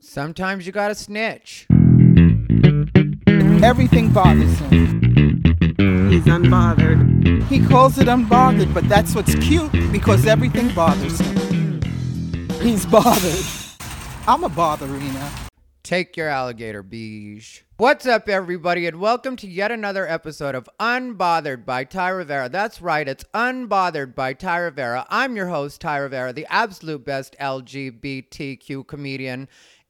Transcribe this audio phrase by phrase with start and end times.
[0.00, 1.66] Sometimes you gotta snitch.
[3.64, 5.42] Everything bothers him.
[6.08, 7.42] He's unbothered.
[7.48, 11.82] He calls it unbothered, but that's what's cute because everything bothers him.
[12.62, 13.44] He's bothered.
[14.28, 15.48] I'm a botherina.
[15.82, 17.62] Take your alligator beige.
[17.78, 22.48] What's up, everybody, and welcome to yet another episode of Unbothered by Ty Rivera.
[22.48, 25.06] That's right, it's Unbothered by Ty Rivera.
[25.08, 29.48] I'm your host, Ty Rivera, the absolute best LGBTQ comedian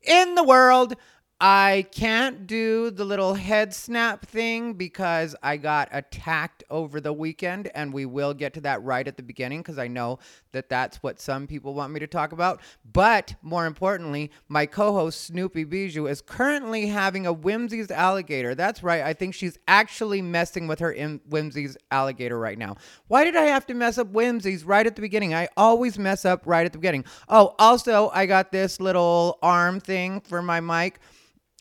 [0.08, 0.94] in the world.
[1.40, 7.70] I can't do the little head snap thing because I got attacked over the weekend,
[7.76, 10.18] and we will get to that right at the beginning because I know
[10.50, 12.60] that that's what some people want me to talk about.
[12.92, 18.56] But more importantly, my co host Snoopy Bijou is currently having a Whimsy's alligator.
[18.56, 22.78] That's right, I think she's actually messing with her in- Whimsy's alligator right now.
[23.06, 25.34] Why did I have to mess up Whimsy's right at the beginning?
[25.34, 27.04] I always mess up right at the beginning.
[27.28, 30.98] Oh, also, I got this little arm thing for my mic.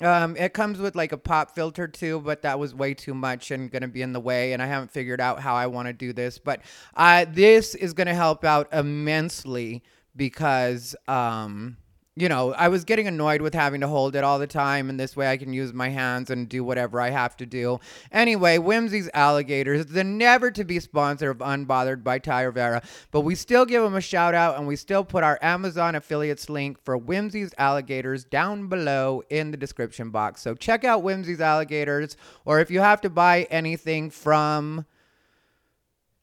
[0.01, 3.49] Um, it comes with like a pop filter too, but that was way too much
[3.49, 5.93] and gonna be in the way, and I haven't figured out how I want to
[5.93, 6.37] do this.
[6.37, 6.61] But
[6.95, 9.83] uh, this is gonna help out immensely
[10.15, 11.77] because um,
[12.19, 14.99] you know, I was getting annoyed with having to hold it all the time, and
[14.99, 17.79] this way I can use my hands and do whatever I have to do.
[18.11, 23.35] Anyway, Whimsy's Alligators, the never to be sponsor of Unbothered by Ty Rivera, but we
[23.35, 26.97] still give them a shout out and we still put our Amazon affiliates link for
[26.97, 30.41] Whimsy's Alligators down below in the description box.
[30.41, 34.87] So check out Whimsy's Alligators, or if you have to buy anything from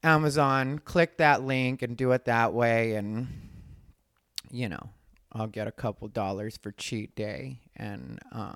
[0.02, 3.28] Amazon, click that link and do it that way, and
[4.50, 4.90] you know.
[5.34, 8.54] I'll get a couple dollars for cheat day and uh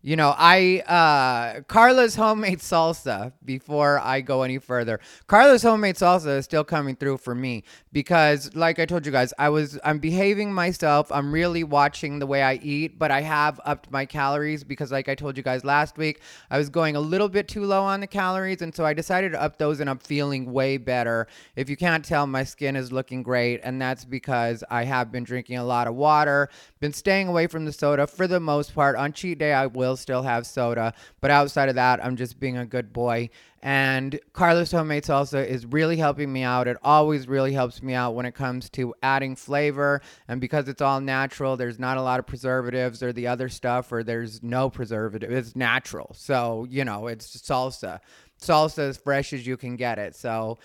[0.00, 5.00] you know, I uh Carla's homemade salsa before I go any further.
[5.26, 9.34] Carla's homemade salsa is still coming through for me because like I told you guys,
[9.40, 11.10] I was I'm behaving myself.
[11.10, 15.08] I'm really watching the way I eat, but I have upped my calories because like
[15.08, 17.98] I told you guys last week, I was going a little bit too low on
[17.98, 21.26] the calories and so I decided to up those and I'm feeling way better.
[21.56, 25.24] If you can't tell, my skin is looking great and that's because I have been
[25.24, 28.94] drinking a lot of water, been staying away from the soda for the most part.
[28.94, 32.56] On cheat day I will still have soda, but outside of that, I'm just being
[32.56, 33.30] a good boy.
[33.60, 36.68] And Carlos Homemade Salsa is really helping me out.
[36.68, 40.00] It always really helps me out when it comes to adding flavor.
[40.28, 43.90] And because it's all natural, there's not a lot of preservatives or the other stuff,
[43.90, 45.32] or there's no preservative.
[45.32, 46.14] It's natural.
[46.14, 47.98] So, you know, it's salsa.
[48.40, 50.14] Salsa as fresh as you can get it.
[50.14, 50.58] So,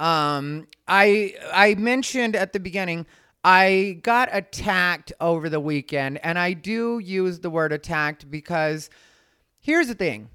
[0.00, 3.06] um, I I mentioned at the beginning
[3.44, 8.90] I got attacked over the weekend, and I do use the word attacked because
[9.60, 10.30] here's the thing.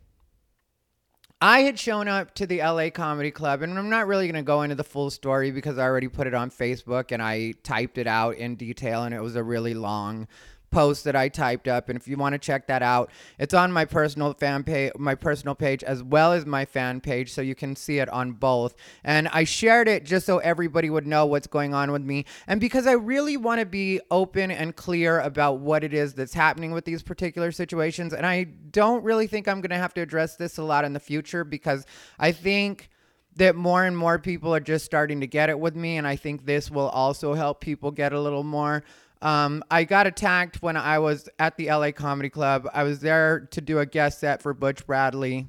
[1.41, 4.47] I had shown up to the LA Comedy Club, and I'm not really going to
[4.47, 7.97] go into the full story because I already put it on Facebook and I typed
[7.97, 10.29] it out in detail, and it was a really long
[10.73, 11.87] post that I typed up.
[11.87, 15.15] And if you want to check that out, it's on my personal fan page, my
[15.15, 18.75] personal page, as well as my fan page, so you can see it on both.
[19.03, 22.59] And I shared it just so everybody would know what's going on with me, and
[22.59, 26.71] because I really want to be open and clear about what it is that's happening
[26.71, 28.13] with these particular situations.
[28.13, 30.93] And I don't really think I'm going to have to address this a lot in
[30.93, 31.85] the future because
[32.17, 32.89] I think
[33.35, 36.15] that more and more people are just starting to get it with me and i
[36.15, 38.83] think this will also help people get a little more
[39.23, 42.67] um, I got attacked when I was at the LA Comedy Club.
[42.73, 45.47] I was there to do a guest set for Butch Bradley,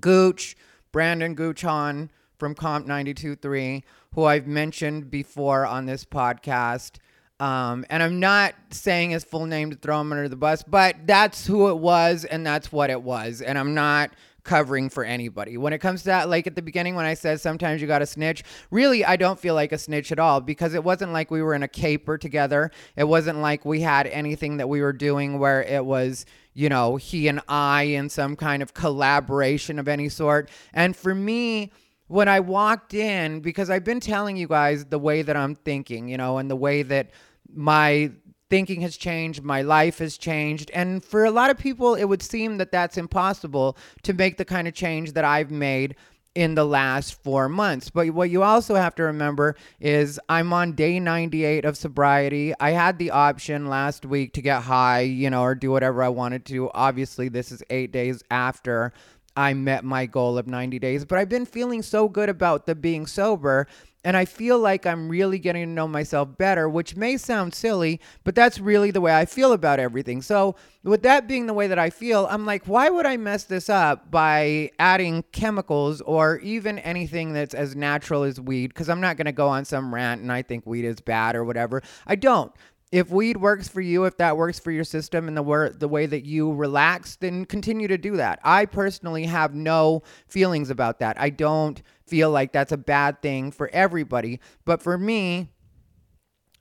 [0.00, 0.56] Gooch,
[0.90, 2.08] Brandon Goochon
[2.38, 3.84] from KOMP 92.3,
[4.14, 6.96] who I've mentioned before on this podcast.
[7.38, 11.06] Um, and I'm not saying his full name to throw him under the bus, but
[11.06, 13.42] that's who it was, and that's what it was.
[13.42, 14.10] And I'm not
[14.44, 15.56] covering for anybody.
[15.56, 18.00] When it comes to that, like at the beginning when I said sometimes you got
[18.00, 21.30] to snitch, really I don't feel like a snitch at all because it wasn't like
[21.30, 22.70] we were in a caper together.
[22.96, 26.96] It wasn't like we had anything that we were doing where it was, you know,
[26.96, 30.50] he and I in some kind of collaboration of any sort.
[30.72, 31.72] And for me,
[32.06, 36.08] when I walked in, because I've been telling you guys the way that I'm thinking,
[36.08, 37.10] you know, and the way that
[37.52, 38.12] my
[38.54, 40.70] thinking has changed, my life has changed.
[40.72, 44.44] And for a lot of people, it would seem that that's impossible to make the
[44.44, 45.96] kind of change that I've made
[46.36, 47.90] in the last four months.
[47.90, 52.54] But what you also have to remember is I'm on day 98 of sobriety.
[52.60, 56.08] I had the option last week to get high, you know, or do whatever I
[56.10, 56.70] wanted to.
[56.74, 58.92] Obviously, this is eight days after.
[59.36, 62.76] I met my goal of 90 days, but I've been feeling so good about the
[62.76, 63.66] being sober
[64.04, 68.00] and I feel like I'm really getting to know myself better, which may sound silly,
[68.22, 70.20] but that's really the way I feel about everything.
[70.20, 73.44] So, with that being the way that I feel, I'm like, why would I mess
[73.44, 78.68] this up by adding chemicals or even anything that's as natural as weed?
[78.68, 81.36] Because I'm not going to go on some rant and I think weed is bad
[81.36, 81.82] or whatever.
[82.06, 82.52] I don't
[82.94, 85.88] if weed works for you, if that works for your system and the wor- the
[85.88, 88.38] way that you relax, then continue to do that.
[88.44, 91.20] I personally have no feelings about that.
[91.20, 95.50] I don't feel like that's a bad thing for everybody, but for me,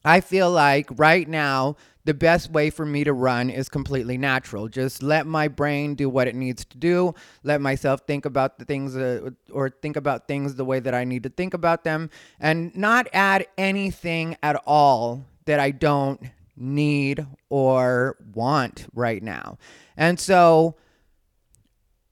[0.04, 4.68] I feel like right now the best way for me to run is completely natural.
[4.68, 7.14] Just let my brain do what it needs to do.
[7.44, 11.04] Let myself think about the things uh, or think about things the way that I
[11.04, 12.10] need to think about them
[12.40, 16.22] and not add anything at all that I don't
[16.56, 19.58] need or want right now.
[19.98, 20.76] And so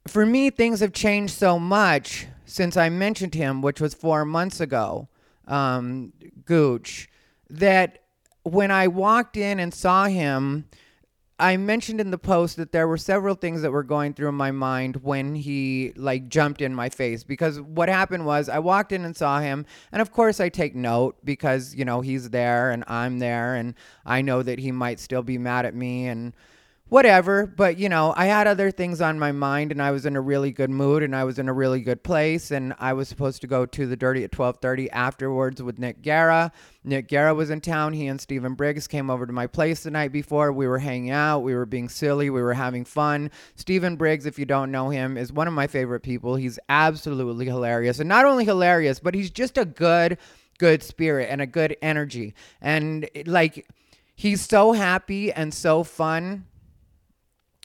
[0.08, 4.60] for me, things have changed so much since I mentioned him, which was four months
[4.60, 5.08] ago,
[5.48, 6.12] um,
[6.46, 7.10] Gooch,
[7.50, 8.00] that
[8.44, 10.68] when I walked in and saw him,
[11.42, 14.52] I mentioned in the post that there were several things that were going through my
[14.52, 19.04] mind when he like jumped in my face because what happened was I walked in
[19.04, 22.84] and saw him and of course I take note because you know he's there and
[22.88, 23.74] I'm there and
[24.06, 26.34] I know that he might still be mad at me and
[26.92, 30.18] whatever but you know i had other things on my mind and i was in
[30.18, 33.08] a really good mood and i was in a really good place and i was
[33.08, 36.52] supposed to go to the dirty at 12.30 afterwards with nick guerra.
[36.84, 37.94] Nick guerra was in town.
[37.94, 40.52] He and stephen briggs came over to my place the night before.
[40.52, 41.40] We were hanging out.
[41.44, 42.30] We were being silly.
[42.30, 43.32] We were having fun.
[43.56, 46.36] Stephen briggs if you don't know him is one of my favorite people.
[46.36, 48.00] He's absolutely hilarious.
[48.00, 50.18] And not only hilarious but he's just a good
[50.58, 52.34] good spirit and a good energy.
[52.60, 53.66] And like
[54.14, 56.48] he's so happy and so fun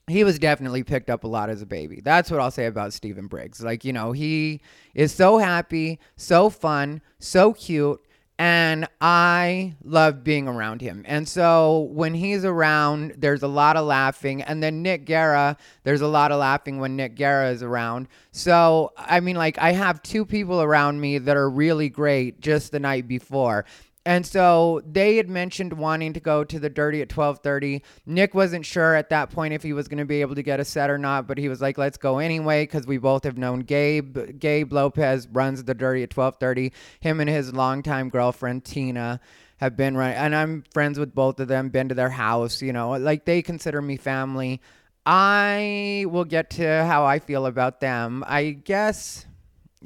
[0.09, 2.01] he was definitely picked up a lot as a baby.
[2.01, 3.63] That's what I'll say about Stephen Briggs.
[3.63, 4.61] Like, you know, he
[4.95, 8.01] is so happy, so fun, so cute,
[8.39, 11.05] and I love being around him.
[11.07, 14.43] And so when he's around, there's a lot of laughing.
[14.43, 18.09] And then Nick Guerra, there's a lot of laughing when Nick Guerra is around.
[18.33, 22.73] So, I mean, like, I have two people around me that are really great just
[22.73, 23.65] the night before.
[24.07, 27.83] And so they had mentioned wanting to go to the Dirty at 12:30.
[28.07, 30.61] Nick wasn't sure at that point if he was going to be able to get
[30.61, 33.37] a set or not, but he was like, "Let's go anyway," because we both have
[33.37, 34.39] known Gabe.
[34.39, 36.71] Gabe Lopez runs the Dirty at 12:30.
[37.01, 39.19] Him and his longtime girlfriend Tina
[39.57, 41.71] have been running, and I'm friends with both of them.
[41.71, 44.61] Been to their house, you know, like they consider me family.
[45.05, 48.23] I will get to how I feel about them.
[48.27, 49.26] I guess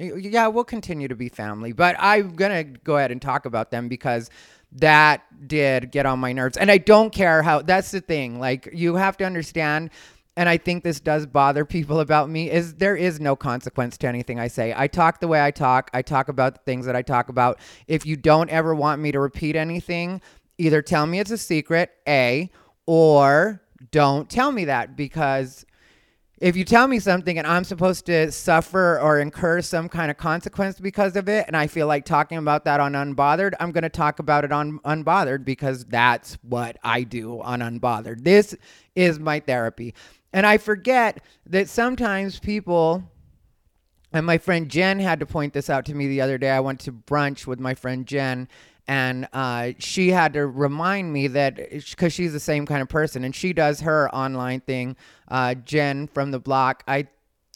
[0.00, 3.88] yeah, we'll continue to be family, but I'm to go ahead and talk about them
[3.88, 4.30] because
[4.72, 6.56] that did get on my nerves.
[6.56, 8.38] And I don't care how that's the thing.
[8.38, 9.90] Like you have to understand
[10.36, 14.08] and I think this does bother people about me is there is no consequence to
[14.08, 14.72] anything I say.
[14.76, 15.90] I talk the way I talk.
[15.92, 17.58] I talk about the things that I talk about.
[17.86, 20.20] If you don't ever want me to repeat anything,
[20.58, 22.50] either tell me it's a secret, A,
[22.86, 25.64] or don't tell me that because
[26.40, 30.16] if you tell me something and I'm supposed to suffer or incur some kind of
[30.16, 33.82] consequence because of it, and I feel like talking about that on Unbothered, I'm going
[33.82, 38.24] to talk about it on Unbothered because that's what I do on Unbothered.
[38.24, 38.56] This
[38.96, 39.94] is my therapy.
[40.32, 43.04] And I forget that sometimes people,
[44.10, 46.50] and my friend Jen had to point this out to me the other day.
[46.50, 48.48] I went to brunch with my friend Jen,
[48.90, 53.22] and uh, she had to remind me that because she's the same kind of person
[53.22, 54.96] and she does her online thing
[55.28, 56.82] uh, jen from the block.
[56.88, 57.06] I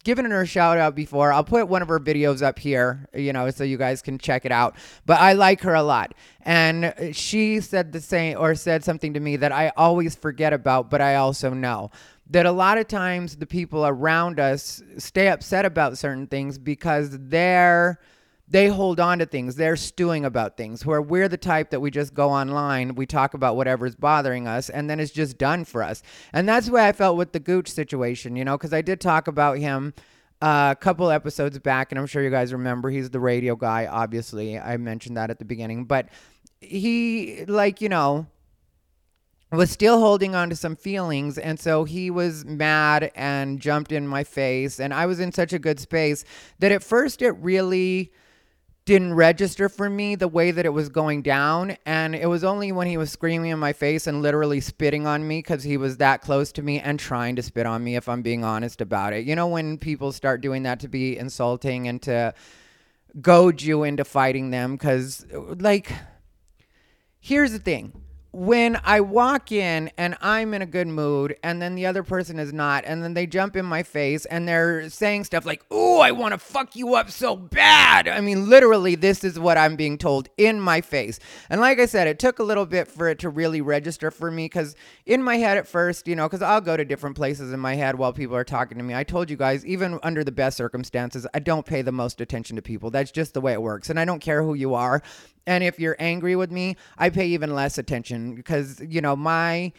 [0.05, 3.33] given her a shout out before i'll put one of her videos up here you
[3.33, 4.77] know so you guys can check it out.
[5.07, 6.15] But i like her a lot.
[6.43, 10.89] And she said the same or said something to me that i always forget about
[10.89, 11.91] but i also know.
[12.31, 17.11] That a lot of times the people around us stay upset about certain things because
[17.11, 17.99] they're
[18.47, 19.57] they hold on to things.
[19.57, 20.85] They're stewing about things.
[20.85, 24.69] Where we're the type that we just go online, we talk about whatever's bothering us,
[24.69, 26.03] and then it's just done for us.
[26.33, 29.01] And that's the way I felt with the Gooch situation, you know, because I did
[29.01, 29.95] talk about him
[30.43, 32.91] uh, a couple episodes back, and I'm sure you guys remember.
[32.91, 34.59] He's the radio guy, obviously.
[34.59, 36.09] I mentioned that at the beginning, but
[36.61, 38.27] he, like, you know,
[39.51, 44.05] was still holding on to some feelings and so he was mad and jumped in
[44.05, 46.25] my face and I was in such a good space
[46.59, 48.11] that at first it really
[48.87, 51.77] didn't register for me the way that it was going down.
[51.87, 55.27] And it was only when he was screaming in my face and literally spitting on
[55.27, 58.09] me because he was that close to me and trying to spit on me, if
[58.09, 59.25] I'm being honest about it.
[59.25, 62.35] You know, when people start doing that to be insulting and to
[63.23, 65.91] goad you into fighting them, because, like,
[67.21, 68.04] here's the thing
[68.35, 72.41] when I walk in and I'm in a good mood and then the other person
[72.41, 76.01] is not, and then they jump in my face and they're saying stuff like, Oh,
[76.01, 78.09] I want to fuck you up so bad.
[78.09, 81.21] I mean, literally, this is what I'm being told in my face.
[81.49, 84.33] And like I said, it took a little bit for it to really register for
[84.33, 84.75] me because
[85.07, 87.77] in my head at first, you know, because I'll go to different places in my
[87.77, 88.97] head while people are talking to me.
[88.97, 92.57] I told you guys, even under the best circumstances, I don't pay the most attention
[92.57, 92.91] to people.
[92.91, 93.91] That's just the way it works.
[93.91, 95.03] And I don't care who you are.
[95.47, 99.73] And if you're angry with me, I pay even less attention because you know my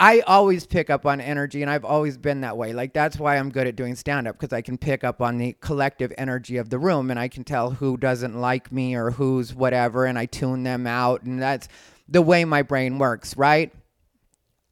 [0.00, 2.72] I always pick up on energy and I've always been that way.
[2.72, 5.38] Like that's why I'm good at doing stand up because I can pick up on
[5.38, 9.12] the collective energy of the room and I can tell who doesn't like me or
[9.12, 11.68] who's whatever and I tune them out and that's
[12.08, 13.72] the way my brain works, right?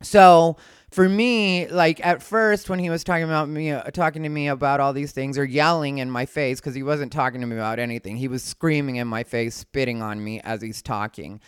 [0.03, 0.57] So,
[0.91, 4.49] for me, like at first when he was talking about me uh, talking to me
[4.49, 7.57] about all these things or yelling in my face cuz he wasn't talking to me
[7.57, 8.17] about anything.
[8.17, 11.41] He was screaming in my face, spitting on me as he's talking.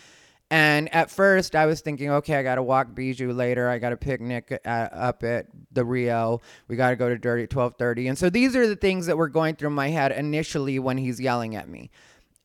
[0.51, 3.67] And at first, I was thinking, okay, I got to walk Bijou later.
[3.67, 6.41] I got a picnic at, up at the Rio.
[6.67, 8.09] We got to go to Dirty at 12:30.
[8.09, 11.19] And so these are the things that were going through my head initially when he's
[11.19, 11.89] yelling at me.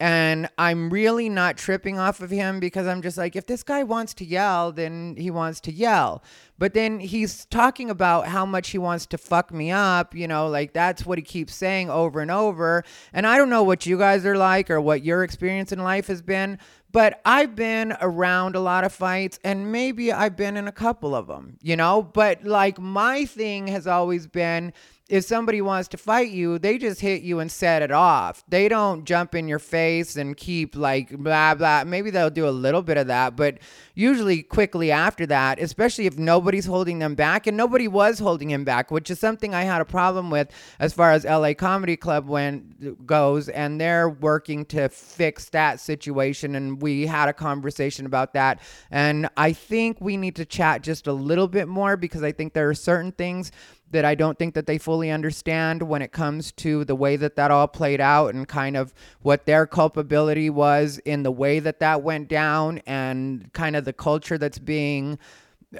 [0.00, 3.82] And I'm really not tripping off of him because I'm just like, if this guy
[3.82, 6.24] wants to yell, then he wants to yell.
[6.56, 10.48] But then he's talking about how much he wants to fuck me up, you know,
[10.48, 12.82] like that's what he keeps saying over and over.
[13.12, 16.06] And I don't know what you guys are like or what your experience in life
[16.06, 16.58] has been,
[16.92, 21.14] but I've been around a lot of fights and maybe I've been in a couple
[21.14, 22.02] of them, you know?
[22.02, 24.72] But like my thing has always been
[25.10, 28.44] if somebody wants to fight you, they just hit you and set it off.
[28.48, 31.82] They don't jump in your face and keep like blah blah.
[31.84, 33.58] Maybe they'll do a little bit of that, but
[33.94, 38.64] usually quickly after that, especially if nobody's holding them back and nobody was holding him
[38.64, 40.48] back, which is something I had a problem with
[40.78, 46.54] as far as LA Comedy Club went goes and they're working to fix that situation
[46.54, 51.08] and we had a conversation about that and I think we need to chat just
[51.08, 53.50] a little bit more because I think there are certain things
[53.90, 57.36] that I don't think that they fully understand when it comes to the way that
[57.36, 61.80] that all played out and kind of what their culpability was in the way that
[61.80, 65.18] that went down and kind of the culture that's being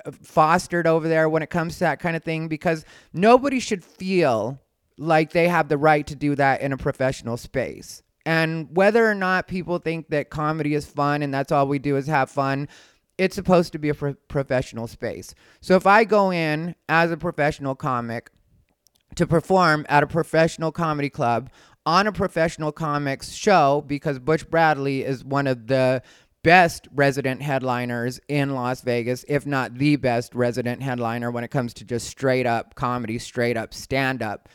[0.04, 3.84] uh, fostered over there when it comes to that kind of thing because nobody should
[3.84, 4.60] feel
[4.98, 8.02] like they have the right to do that in a professional space.
[8.26, 11.96] And whether or not people think that comedy is fun and that's all we do
[11.96, 12.68] is have fun,
[13.20, 15.34] it's supposed to be a pro- professional space.
[15.60, 18.30] So if I go in as a professional comic
[19.14, 21.50] to perform at a professional comedy club
[21.84, 26.02] on a professional comics show because Butch Bradley is one of the
[26.42, 31.74] best resident headliners in Las Vegas, if not the best resident headliner when it comes
[31.74, 34.48] to just straight up comedy, straight up stand up.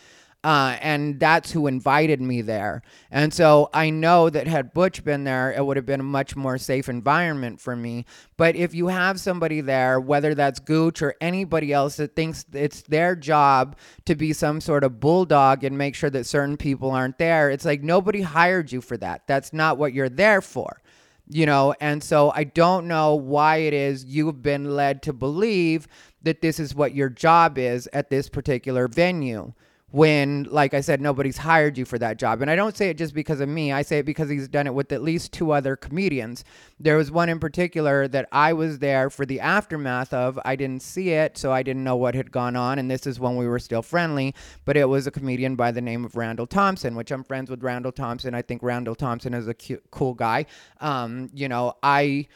[0.45, 2.83] Uh, and that's who invited me there.
[3.09, 6.35] And so I know that had Butch been there, it would have been a much
[6.35, 8.05] more safe environment for me.
[8.37, 12.83] But if you have somebody there, whether that's Gooch or anybody else that thinks it's
[12.83, 13.75] their job
[14.05, 17.65] to be some sort of bulldog and make sure that certain people aren't there, it's
[17.65, 19.25] like nobody hired you for that.
[19.25, 20.79] That's not what you're there for.
[21.27, 25.87] You know, and so I don't know why it is you've been led to believe
[26.21, 29.53] that this is what your job is at this particular venue
[29.95, 32.41] when, like I said, nobody's hired you for that job.
[32.41, 33.71] And I don't say it just because of me.
[33.71, 36.43] I say it because he's done it with at least two other comedians.
[36.77, 40.37] There was one in particular that I was there for the aftermath of.
[40.43, 42.77] I didn't see it, so I didn't know what had gone on.
[42.77, 44.35] And this is when we were still friendly.
[44.65, 47.63] But it was a comedian by the name of Randall Thompson, which I'm friends with
[47.63, 48.35] Randall Thompson.
[48.35, 50.45] I think Randall Thompson is a cute, cool guy.
[50.81, 52.27] Um, you know, I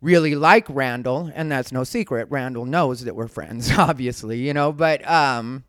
[0.00, 2.26] really like Randall, and that's no secret.
[2.28, 5.62] Randall knows that we're friends, obviously, you know, but um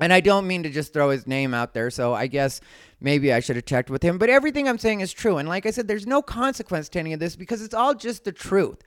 [0.00, 2.60] and I don't mean to just throw his name out there, so I guess
[3.00, 4.18] maybe I should have checked with him.
[4.18, 5.38] But everything I'm saying is true.
[5.38, 8.24] And like I said, there's no consequence to any of this because it's all just
[8.24, 8.82] the truth,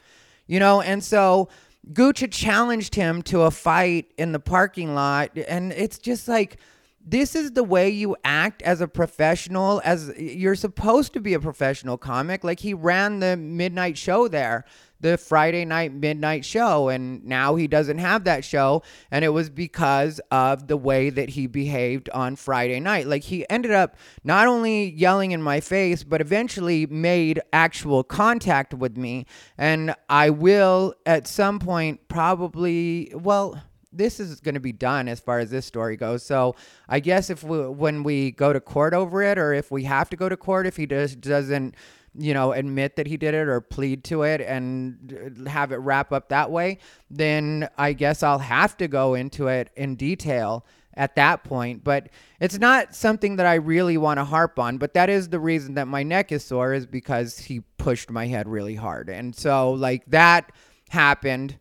[0.48, 0.82] you know?
[0.82, 1.50] And so
[1.98, 5.38] had challenged him to a fight in the parking lot.
[5.48, 6.58] And it's just like,
[7.06, 11.40] this is the way you act as a professional as you're supposed to be a
[11.40, 14.64] professional comic like he ran the midnight show there
[15.04, 18.82] the Friday night midnight show and now he doesn't have that show.
[19.12, 23.06] And it was because of the way that he behaved on Friday night.
[23.06, 28.74] Like he ended up not only yelling in my face but eventually made actual contact
[28.74, 29.26] with me.
[29.58, 33.62] And I will at some point probably well
[33.96, 36.24] this is going to be done as far as this story goes.
[36.24, 36.56] So
[36.90, 40.10] I guess if we, when we go to court over it, or if we have
[40.10, 41.76] to go to court, if he just doesn't
[42.16, 45.78] you know, admit that he did it or plead to it and uh, have it
[45.78, 46.78] wrap up that way,
[47.10, 50.66] then I guess I'll have to go into it in detail
[50.96, 51.84] at that point.
[51.84, 54.78] But it's not something that I really want to harp on.
[54.78, 58.28] But that is the reason that my neck is sore, is because he pushed my
[58.28, 59.10] head really hard.
[59.10, 60.52] And so, like, that
[60.90, 61.58] happened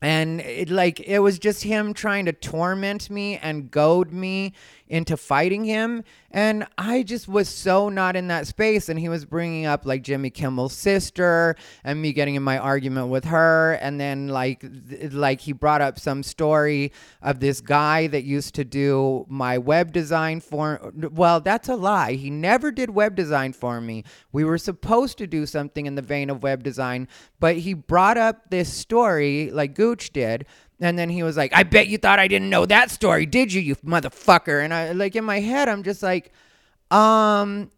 [0.00, 4.52] and it like it was just him trying to torment me and goad me
[4.88, 6.04] into fighting him.
[6.30, 8.88] And I just was so not in that space.
[8.88, 13.08] And he was bringing up like Jimmy Kimmel's sister and me getting in my argument
[13.08, 13.74] with her.
[13.80, 16.92] And then like, th- like he brought up some story
[17.22, 20.92] of this guy that used to do my web design for.
[20.94, 22.12] Well, that's a lie.
[22.12, 24.04] He never did web design for me.
[24.32, 27.08] We were supposed to do something in the vein of web design,
[27.40, 30.46] but he brought up this story like Gooch did
[30.80, 33.52] and then he was like, I bet you thought I didn't know that story, did
[33.52, 34.62] you, you motherfucker?
[34.62, 36.32] And I like in my head, I'm just like,
[36.90, 37.70] um,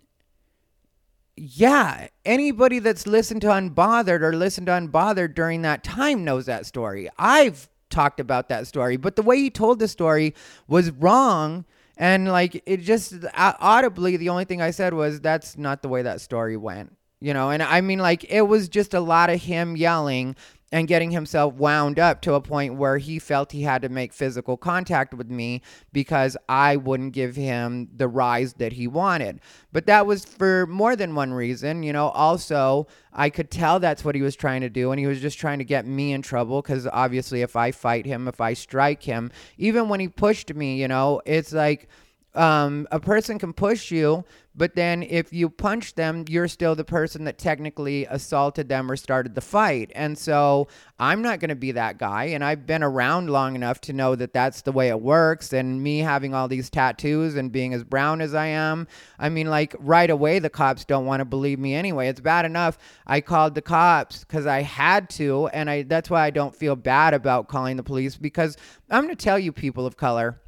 [1.36, 6.66] yeah, anybody that's listened to Unbothered or listened to Unbothered during that time knows that
[6.66, 7.08] story.
[7.18, 10.34] I've talked about that story, but the way he told the story
[10.68, 11.64] was wrong.
[11.96, 16.02] And like it just audibly, the only thing I said was, that's not the way
[16.02, 16.96] that story went.
[17.22, 20.36] You know, and I mean, like, it was just a lot of him yelling
[20.72, 24.12] and getting himself wound up to a point where he felt he had to make
[24.12, 25.62] physical contact with me
[25.92, 29.40] because I wouldn't give him the rise that he wanted.
[29.72, 31.82] But that was for more than one reason.
[31.82, 35.06] You know, also, I could tell that's what he was trying to do, and he
[35.06, 38.40] was just trying to get me in trouble because obviously, if I fight him, if
[38.40, 41.88] I strike him, even when he pushed me, you know, it's like,
[42.34, 46.84] um, a person can push you, but then if you punch them, you're still the
[46.84, 49.90] person that technically assaulted them or started the fight.
[49.94, 50.68] And so
[50.98, 52.26] I'm not going to be that guy.
[52.26, 55.52] And I've been around long enough to know that that's the way it works.
[55.52, 58.86] And me having all these tattoos and being as brown as I am,
[59.18, 62.08] I mean, like right away, the cops don't want to believe me anyway.
[62.08, 62.76] It's bad enough.
[63.06, 65.48] I called the cops because I had to.
[65.48, 68.56] And I, that's why I don't feel bad about calling the police because
[68.90, 70.40] I'm going to tell you, people of color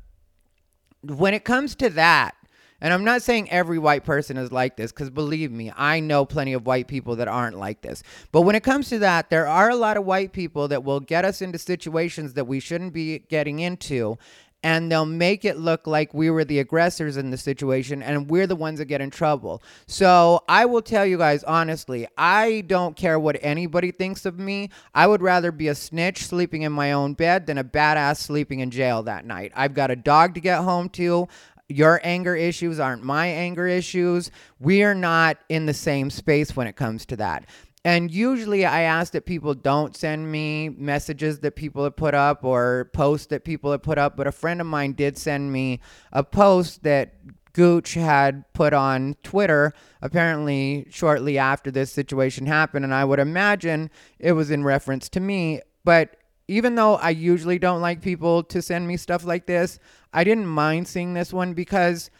[1.03, 2.35] when it comes to that,
[2.81, 6.25] and I'm not saying every white person is like this, because believe me, I know
[6.25, 8.03] plenty of white people that aren't like this.
[8.33, 10.99] But when it comes to that, there are a lot of white people that will
[10.99, 14.19] get us into situations that we shouldn't be getting into
[14.63, 18.47] and they'll make it look like we were the aggressors in the situation and we're
[18.47, 19.63] the ones that get in trouble.
[19.87, 24.71] So I will tell you guys honestly, I don't care what anybody thinks of me.
[24.95, 28.61] I would rather be a snitch sleeping in my own bed than a badass sleeping
[28.61, 29.53] in jail that night.
[29.55, 31.29] I've got a dog to get home to.
[31.69, 34.31] Your anger issues aren't my anger issues.
[34.61, 37.47] We are not in the same space when it comes to that.
[37.85, 42.45] And usually I ask that people don't send me messages that people have put up
[42.45, 44.17] or posts that people have put up.
[44.17, 45.81] But a friend of mine did send me
[46.13, 47.15] a post that
[47.53, 52.85] Gooch had put on Twitter apparently shortly after this situation happened.
[52.85, 53.91] And I would imagine
[54.21, 55.61] it was in reference to me.
[55.85, 56.17] But
[56.47, 59.81] even though I usually don't like people to send me stuff like this,
[60.13, 62.11] I didn't mind seeing this one because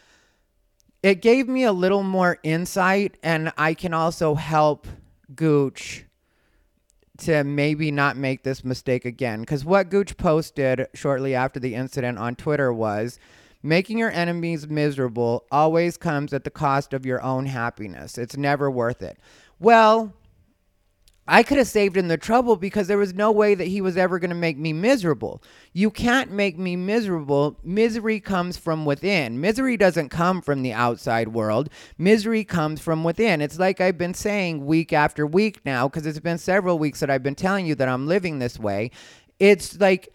[1.05, 4.87] it gave me a little more insight and I can also help
[5.35, 6.05] Gooch
[7.19, 9.41] to maybe not make this mistake again.
[9.41, 13.19] Because what Gooch posted shortly after the incident on Twitter was
[13.63, 18.19] making your enemies miserable always comes at the cost of your own happiness.
[18.19, 19.19] It's never worth it.
[19.61, 20.15] Well,
[21.27, 23.97] I could have saved him the trouble because there was no way that he was
[23.97, 25.41] ever going to make me miserable.
[25.73, 27.59] You can't make me miserable.
[27.63, 29.41] Misery comes from within.
[29.41, 31.69] Misery doesn't come from the outside world.
[31.97, 33.41] Misery comes from within.
[33.41, 37.11] It's like I've been saying week after week now because it's been several weeks that
[37.11, 38.91] I've been telling you that I'm living this way.
[39.39, 40.13] It's like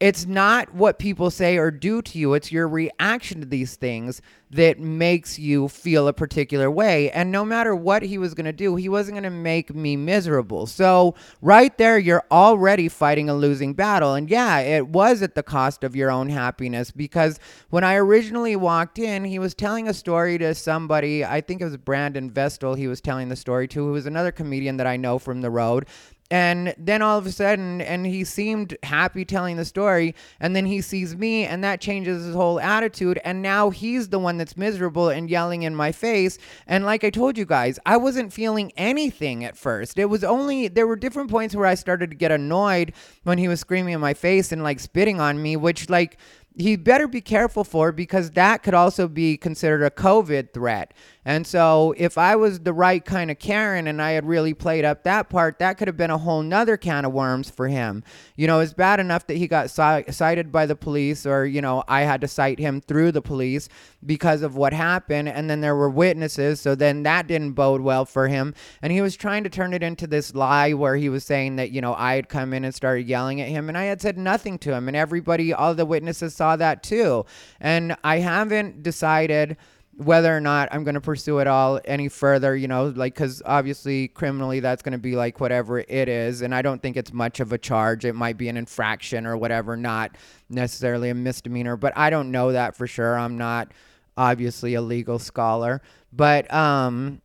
[0.00, 4.22] it's not what people say or do to you, it's your reaction to these things
[4.50, 7.10] that makes you feel a particular way.
[7.12, 9.96] And no matter what he was going to do, he wasn't going to make me
[9.96, 10.66] miserable.
[10.66, 14.14] So, right there, you're already fighting a losing battle.
[14.14, 18.56] And yeah, it was at the cost of your own happiness because when I originally
[18.56, 22.74] walked in, he was telling a story to somebody, I think it was Brandon Vestal,
[22.74, 25.50] he was telling the story to, who was another comedian that I know from the
[25.50, 25.86] road
[26.30, 30.64] and then all of a sudden and he seemed happy telling the story and then
[30.64, 34.56] he sees me and that changes his whole attitude and now he's the one that's
[34.56, 38.72] miserable and yelling in my face and like i told you guys i wasn't feeling
[38.76, 42.30] anything at first it was only there were different points where i started to get
[42.30, 42.92] annoyed
[43.24, 46.16] when he was screaming in my face and like spitting on me which like
[46.56, 50.94] he better be careful for because that could also be considered a COVID threat.
[51.24, 54.86] And so, if I was the right kind of Karen and I had really played
[54.86, 58.02] up that part, that could have been a whole nother can of worms for him.
[58.36, 61.84] You know, it's bad enough that he got cited by the police, or, you know,
[61.88, 63.68] I had to cite him through the police
[64.04, 65.28] because of what happened.
[65.28, 66.58] And then there were witnesses.
[66.60, 68.54] So then that didn't bode well for him.
[68.80, 71.70] And he was trying to turn it into this lie where he was saying that,
[71.70, 74.16] you know, I had come in and started yelling at him and I had said
[74.16, 74.88] nothing to him.
[74.88, 77.26] And everybody, all the witnesses saw that too.
[77.60, 79.58] And I haven't decided
[79.96, 83.42] whether or not I'm going to pursue it all any further, you know, like, because
[83.44, 86.42] obviously criminally that's going to be like whatever it is.
[86.42, 88.04] And I don't think it's much of a charge.
[88.04, 90.16] It might be an infraction or whatever, not
[90.48, 93.18] necessarily a misdemeanor, but I don't know that for sure.
[93.18, 93.72] I'm not
[94.16, 97.20] obviously a legal scholar, but um,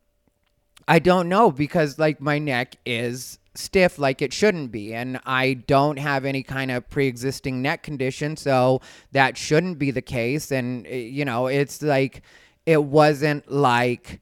[0.87, 5.53] I don't know because like my neck is stiff like it shouldn't be and I
[5.53, 8.81] don't have any kind of pre-existing neck condition so
[9.13, 12.21] that shouldn't be the case and eh, you know it's like
[12.65, 14.21] it wasn't like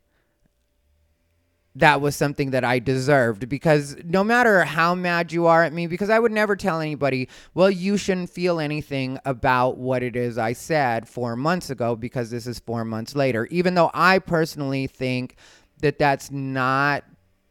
[1.75, 5.88] that was something that I deserved because no matter how mad you are at me,
[5.88, 10.38] because I would never tell anybody, well, you shouldn't feel anything about what it is
[10.38, 13.47] I said four months ago because this is four months later.
[13.47, 15.36] Even though I personally think
[15.79, 17.03] that that's not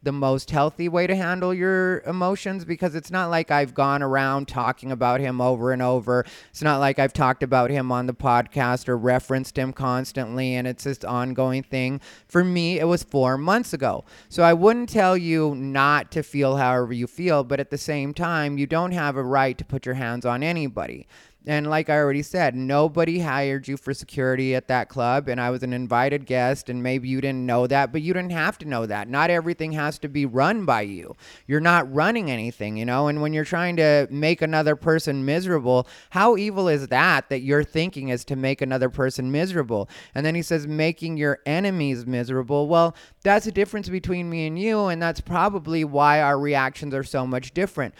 [0.03, 4.47] the most healthy way to handle your emotions because it's not like I've gone around
[4.47, 6.25] talking about him over and over.
[6.49, 10.67] It's not like I've talked about him on the podcast or referenced him constantly and
[10.67, 12.01] it's this ongoing thing.
[12.27, 14.03] For me, it was four months ago.
[14.27, 18.13] So I wouldn't tell you not to feel however you feel, but at the same
[18.13, 21.07] time, you don't have a right to put your hands on anybody.
[21.45, 25.27] And like I already said, nobody hired you for security at that club.
[25.27, 28.31] And I was an invited guest, and maybe you didn't know that, but you didn't
[28.31, 29.09] have to know that.
[29.09, 31.17] Not everything has to be run by you.
[31.45, 33.09] You're not running anything, you know?
[33.09, 37.63] And when you're trying to make another person miserable, how evil is that that your
[37.63, 39.89] thinking is to make another person miserable?
[40.15, 42.69] And then he says, making your enemies miserable.
[42.69, 44.85] Well, that's the difference between me and you.
[44.85, 47.93] And that's probably why our reactions are so much different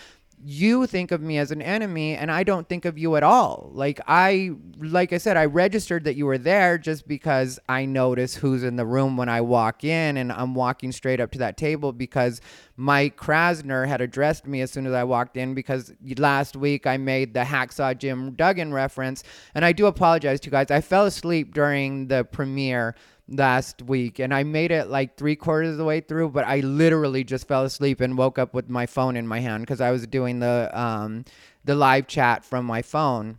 [0.45, 3.69] you think of me as an enemy and I don't think of you at all.
[3.73, 8.35] Like I like I said I registered that you were there just because I notice
[8.35, 11.55] who's in the room when I walk in and I'm walking straight up to that
[11.55, 12.41] table because
[12.75, 16.97] Mike Krasner had addressed me as soon as I walked in because last week I
[16.97, 19.23] made the Hacksaw Jim Duggan reference
[19.55, 20.71] and I do apologize to you guys.
[20.71, 22.95] I fell asleep during the premiere
[23.29, 26.59] last week and I made it like three quarters of the way through, but I
[26.59, 29.91] literally just fell asleep and woke up with my phone in my hand because I
[29.91, 31.25] was doing the um,
[31.63, 33.37] the live chat from my phone.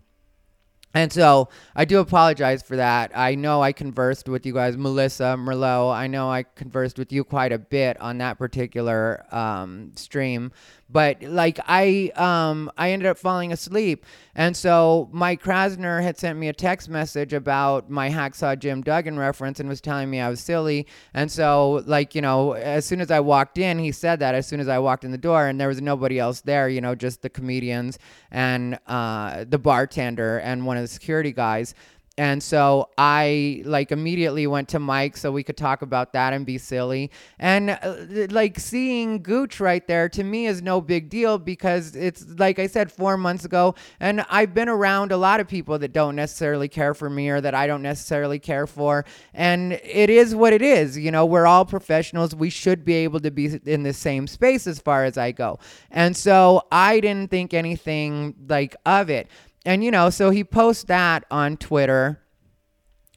[0.96, 3.10] And so I do apologize for that.
[3.16, 5.92] I know I conversed with you guys, Melissa, Merlot.
[5.92, 10.52] I know I conversed with you quite a bit on that particular um, stream
[10.94, 14.06] but like I um I ended up falling asleep.
[14.36, 19.18] And so Mike Krasner had sent me a text message about my Hacksaw Jim Duggan
[19.18, 20.86] reference and was telling me I was silly.
[21.12, 24.46] And so like, you know, as soon as I walked in, he said that as
[24.46, 26.94] soon as I walked in the door and there was nobody else there, you know,
[26.94, 27.98] just the comedians
[28.30, 31.74] and uh, the bartender and one of the security guys.
[32.16, 36.46] And so I like immediately went to Mike so we could talk about that and
[36.46, 37.10] be silly.
[37.40, 37.96] And uh,
[38.30, 42.68] like seeing Gooch right there to me is no big deal because it's like I
[42.68, 46.68] said 4 months ago and I've been around a lot of people that don't necessarily
[46.68, 50.62] care for me or that I don't necessarily care for and it is what it
[50.62, 50.96] is.
[50.96, 52.32] You know, we're all professionals.
[52.32, 55.58] We should be able to be in the same space as far as I go.
[55.90, 59.28] And so I didn't think anything like of it.
[59.64, 62.20] And, you know, so he posts that on Twitter.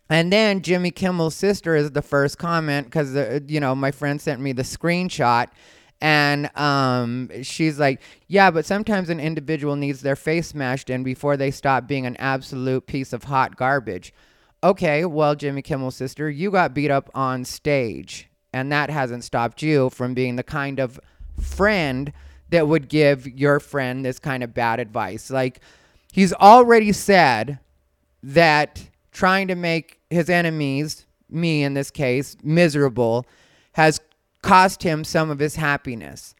[0.10, 4.22] And then Jimmy Kimmel's sister is the first comment because, uh, you know, my friend
[4.22, 5.48] sent me the screenshot.
[6.00, 11.36] And um, she's like, yeah, but sometimes an individual needs their face smashed in before
[11.36, 14.14] they stop being an absolute piece of hot garbage.
[14.64, 18.30] Okay, well, Jimmy Kimmel's sister, you got beat up on stage.
[18.54, 21.00] And that hasn't stopped you from being the kind of
[21.40, 22.14] friend
[22.50, 25.30] that would give your friend this kind of bad advice.
[25.30, 25.60] Like,
[26.18, 27.60] he's already said
[28.24, 33.24] that trying to make his enemies, me in this case, miserable,
[33.74, 34.02] has
[34.42, 36.34] cost him some of his happiness.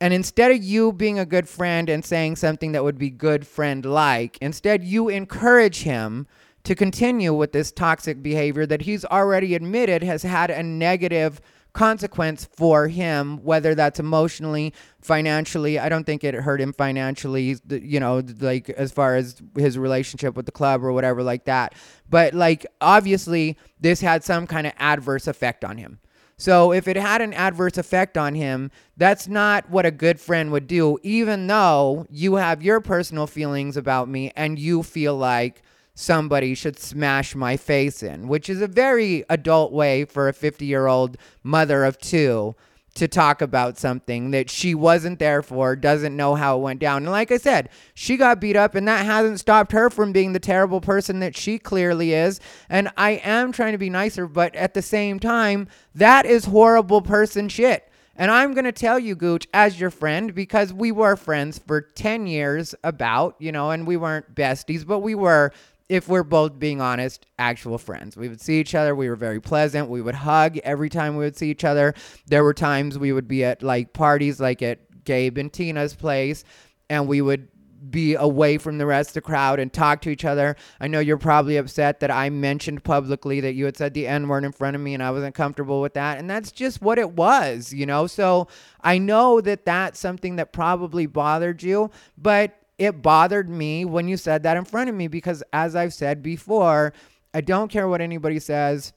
[0.00, 3.46] And instead of you being a good friend and saying something that would be good
[3.46, 6.26] friend like, instead you encourage him
[6.64, 11.40] to continue with this toxic behavior that he's already admitted has had a negative
[11.72, 15.78] consequence for him, whether that's emotionally, financially.
[15.78, 20.36] I don't think it hurt him financially, you know, like as far as his relationship
[20.36, 21.74] with the club or whatever like that.
[22.08, 26.00] But like obviously, this had some kind of adverse effect on him.
[26.36, 30.50] So if it had an adverse effect on him, that's not what a good friend
[30.52, 35.62] would do, even though you have your personal feelings about me and you feel like
[35.94, 40.64] somebody should smash my face in, which is a very adult way for a 50
[40.64, 42.54] year old mother of two
[42.94, 47.04] to talk about something that she wasn't there for, doesn't know how it went down.
[47.04, 50.32] And like I said, she got beat up, and that hasn't stopped her from being
[50.32, 52.40] the terrible person that she clearly is.
[52.68, 57.02] And I am trying to be nicer, but at the same time, that is horrible
[57.02, 57.86] person shit.
[58.16, 61.80] And I'm going to tell you, Gooch, as your friend, because we were friends for
[61.80, 65.52] 10 years, about, you know, and we weren't besties, but we were
[65.90, 68.16] if we're both being honest, actual friends.
[68.16, 68.94] We would see each other.
[68.94, 69.90] We were very pleasant.
[69.90, 71.94] We would hug every time we would see each other.
[72.26, 76.44] There were times we would be at like parties, like at Gabe and Tina's place,
[76.88, 77.48] and we would
[77.90, 80.54] be away from the rest of the crowd and talk to each other.
[80.78, 84.28] I know you're probably upset that I mentioned publicly that you had said the N
[84.28, 86.18] word in front of me and I wasn't comfortable with that.
[86.18, 88.06] And that's just what it was, you know?
[88.06, 88.46] So
[88.82, 94.16] I know that that's something that probably bothered you, but it bothered me when you
[94.16, 96.94] said that in front of me because, as I've said before,
[97.34, 98.94] I don't care what anybody says.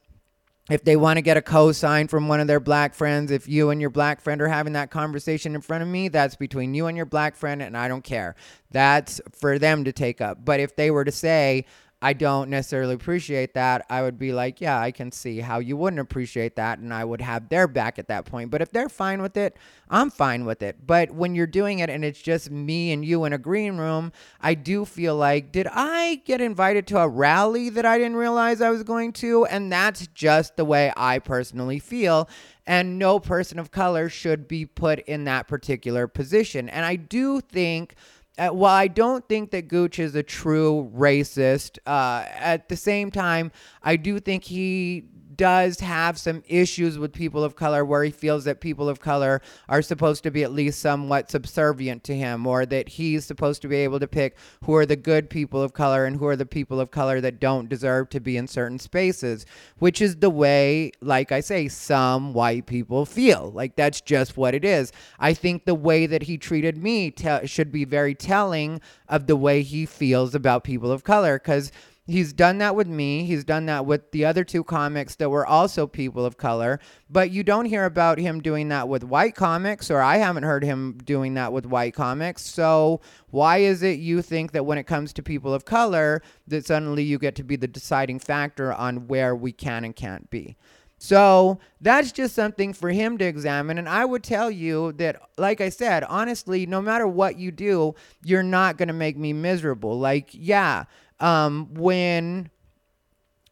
[0.69, 3.71] If they want to get a cosign from one of their black friends, if you
[3.71, 6.87] and your black friend are having that conversation in front of me, that's between you
[6.87, 8.35] and your black friend, and I don't care.
[8.71, 10.45] That's for them to take up.
[10.45, 11.65] But if they were to say,
[12.03, 15.77] I don't necessarily appreciate that, I would be like, yeah, I can see how you
[15.77, 18.51] wouldn't appreciate that, and I would have their back at that point.
[18.51, 19.55] But if they're fine with it,
[19.89, 20.85] I'm fine with it.
[20.85, 24.11] But when you're doing it and it's just me and you in a green room,
[24.41, 28.59] I do feel like, did I get invited to a rally that I didn't realize
[28.59, 29.45] I was going to?
[29.45, 32.27] And that's just the way I personally feel.
[32.67, 36.67] And no person of color should be put in that particular position.
[36.67, 37.95] And I do think
[38.37, 43.11] uh, while I don't think that Gooch is a true racist, uh, at the same
[43.11, 43.51] time,
[43.83, 45.05] I do think he
[45.37, 49.41] does have some issues with people of color where he feels that people of color
[49.67, 53.67] are supposed to be at least somewhat subservient to him or that he's supposed to
[53.67, 56.45] be able to pick who are the good people of color and who are the
[56.45, 59.45] people of color that don't deserve to be in certain spaces,
[59.79, 63.51] which is the way, like I say, some white people feel.
[63.51, 64.91] Like that's just what it is.
[65.19, 69.35] I think the way that he treated me te- should be very telling of the
[69.35, 71.71] way he feels about people of color because
[72.05, 73.23] He's done that with me.
[73.23, 76.81] He's done that with the other two comics that were also people of color.
[77.09, 80.65] But you don't hear about him doing that with white comics, or I haven't heard
[80.65, 82.41] him doing that with white comics.
[82.41, 86.65] So why is it you think that when it comes to people of color, that
[86.65, 90.57] suddenly you get to be the deciding factor on where we can and can't be?
[90.97, 93.77] So that's just something for him to examine.
[93.77, 97.95] And I would tell you that, like I said, honestly, no matter what you do,
[98.23, 99.99] you're not going to make me miserable.
[99.99, 100.85] Like, yeah,
[101.23, 102.49] um, when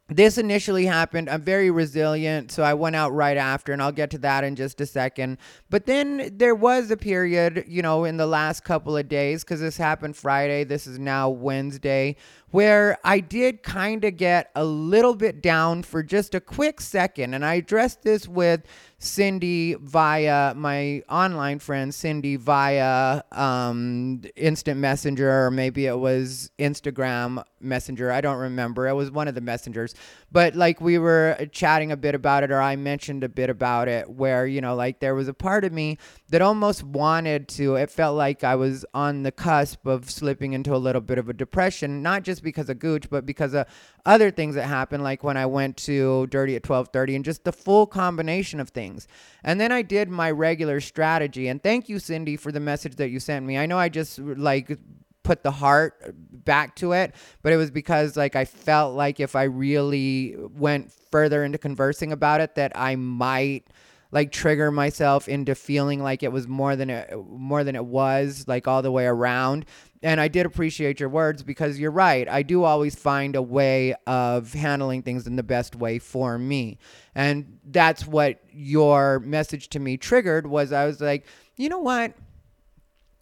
[0.09, 4.11] this initially happened, I'm very resilient, so I went out right after, and I'll get
[4.11, 5.37] to that in just a second.
[5.69, 9.61] But then there was a period, you know, in the last couple of days, because
[9.61, 12.17] this happened Friday, this is now Wednesday,
[12.51, 17.33] where I did kind of get a little bit down for just a quick second.
[17.33, 18.61] And I addressed this with
[18.99, 27.43] Cindy via my online friend Cindy via um, Instant Messenger, or maybe it was Instagram
[27.59, 28.11] Messenger.
[28.11, 28.87] I don't remember.
[28.87, 29.95] It was one of the messengers.
[30.31, 33.87] But like we were chatting a bit about it, or I mentioned a bit about
[33.87, 35.97] it, where, you know, like there was a part of me
[36.31, 40.73] that almost wanted to, it felt like I was on the cusp of slipping into
[40.73, 43.67] a little bit of a depression, not just because of Gooch, but because of
[44.05, 47.51] other things that happened, like when I went to Dirty at 1230 and just the
[47.51, 49.09] full combination of things.
[49.43, 51.49] And then I did my regular strategy.
[51.49, 53.57] And thank you, Cindy, for the message that you sent me.
[53.57, 54.79] I know I just like
[55.23, 59.35] put the heart back to it, but it was because like I felt like if
[59.35, 63.67] I really went further into conversing about it, that I might
[64.11, 68.45] like trigger myself into feeling like it was more than it more than it was
[68.47, 69.65] like all the way around
[70.03, 72.27] and I did appreciate your words because you're right.
[72.27, 76.79] I do always find a way of handling things in the best way for me.
[77.13, 82.15] And that's what your message to me triggered was I was like, "You know what?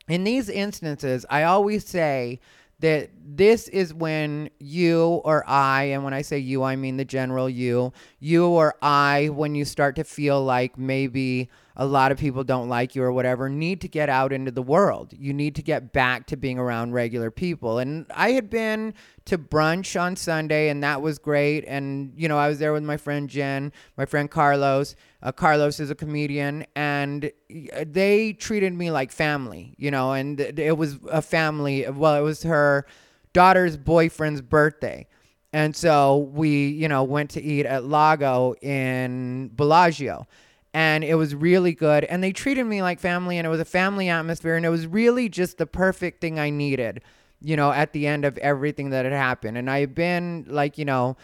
[0.07, 2.39] In these instances, I always say
[2.79, 7.05] that this is when you or I, and when I say you, I mean the
[7.05, 12.17] general you, you or I, when you start to feel like maybe a lot of
[12.17, 15.13] people don't like you or whatever, need to get out into the world.
[15.17, 17.79] You need to get back to being around regular people.
[17.79, 18.93] And I had been
[19.25, 21.63] to brunch on Sunday, and that was great.
[21.65, 24.97] And, you know, I was there with my friend Jen, my friend Carlos.
[25.23, 30.77] Uh, Carlos is a comedian, and they treated me like family, you know, and it
[30.77, 31.89] was a family.
[31.89, 32.87] Well, it was her
[33.31, 35.07] daughter's boyfriend's birthday.
[35.53, 40.27] And so we, you know, went to eat at Lago in Bellagio
[40.73, 43.65] and it was really good and they treated me like family and it was a
[43.65, 47.01] family atmosphere and it was really just the perfect thing I needed,
[47.41, 49.57] you know, at the end of everything that had happened.
[49.57, 51.17] And I've been like, you know,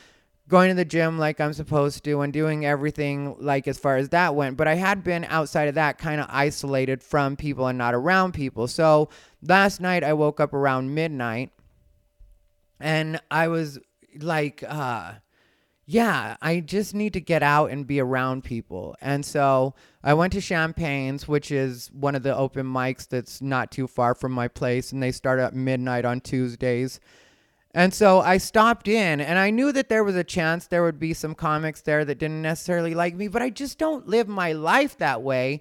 [0.47, 4.09] going to the gym like I'm supposed to and doing everything like as far as
[4.09, 7.77] that went, but I had been outside of that kind of isolated from people and
[7.77, 8.67] not around people.
[8.67, 9.09] So
[9.41, 11.51] last night I woke up around midnight
[12.79, 13.79] and I was
[14.19, 15.13] like uh
[15.87, 18.95] yeah, I just need to get out and be around people.
[19.01, 23.71] And so I went to Champagne's, which is one of the open mics that's not
[23.71, 26.99] too far from my place, and they start at midnight on Tuesdays.
[27.75, 30.97] And so I stopped in and I knew that there was a chance there would
[30.97, 34.53] be some comics there that didn't necessarily like me, but I just don't live my
[34.53, 35.59] life that way.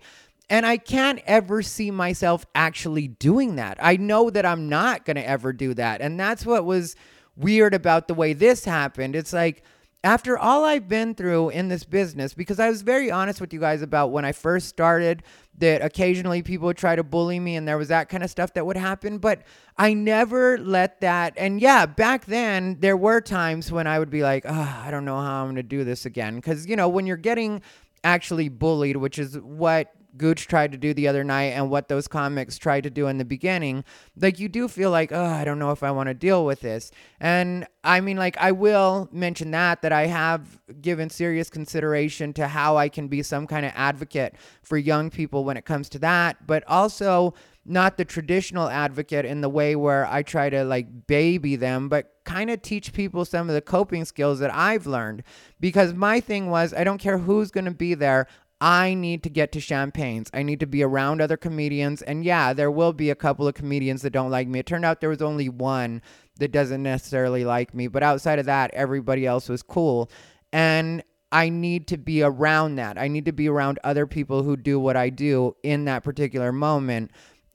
[0.48, 3.78] And I can't ever see myself actually doing that.
[3.80, 6.00] I know that I'm not going to ever do that.
[6.00, 6.94] And that's what was
[7.34, 9.16] weird about the way this happened.
[9.16, 9.64] It's like,
[10.04, 13.58] after all I've been through in this business, because I was very honest with you
[13.58, 15.22] guys about when I first started,
[15.58, 18.52] that occasionally people would try to bully me and there was that kind of stuff
[18.54, 19.18] that would happen.
[19.18, 19.42] But
[19.78, 21.34] I never let that.
[21.36, 25.04] And yeah, back then, there were times when I would be like, oh, I don't
[25.04, 26.36] know how I'm going to do this again.
[26.36, 27.62] Because, you know, when you're getting
[28.02, 32.06] actually bullied, which is what Gooch tried to do the other night and what those
[32.06, 33.84] comics tried to do in the beginning,
[34.16, 36.60] like you do feel like, oh, I don't know if I want to deal with
[36.60, 36.90] this.
[37.20, 42.48] And I mean, like, I will mention that, that I have given serious consideration to
[42.48, 45.98] how I can be some kind of advocate for young people when it comes to
[46.00, 47.34] that, but also
[47.66, 52.12] not the traditional advocate in the way where I try to like baby them, but
[52.24, 55.22] kind of teach people some of the coping skills that I've learned.
[55.60, 58.26] Because my thing was, I don't care who's going to be there.
[58.60, 60.30] I need to get to Champagne's.
[60.32, 62.02] I need to be around other comedians.
[62.02, 64.60] And yeah, there will be a couple of comedians that don't like me.
[64.60, 66.00] It turned out there was only one
[66.38, 67.88] that doesn't necessarily like me.
[67.88, 70.10] But outside of that, everybody else was cool.
[70.52, 72.96] And I need to be around that.
[72.96, 76.52] I need to be around other people who do what I do in that particular
[76.52, 77.10] moment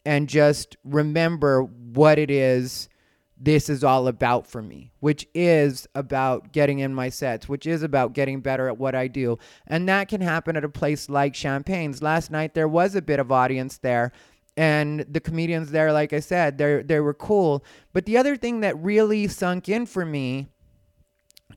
[0.05, 2.89] and just remember what it is
[3.39, 7.83] this is all about for me, which is about getting in my sets, which is
[7.83, 9.39] about getting better at what I do.
[9.65, 12.01] And that can happen at a place like Champagne's.
[12.01, 14.11] Last night there was a bit of audience there
[14.57, 17.63] and the comedians there like I said, they they were cool.
[17.93, 20.49] But the other thing that really sunk in for me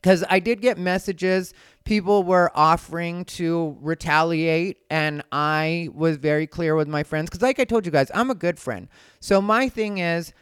[0.04, 1.52] cuz I did get messages
[1.84, 7.58] people were offering to retaliate and I was very clear with my friends cuz like
[7.58, 8.88] I told you guys, I'm a good friend.
[9.18, 10.32] So my thing is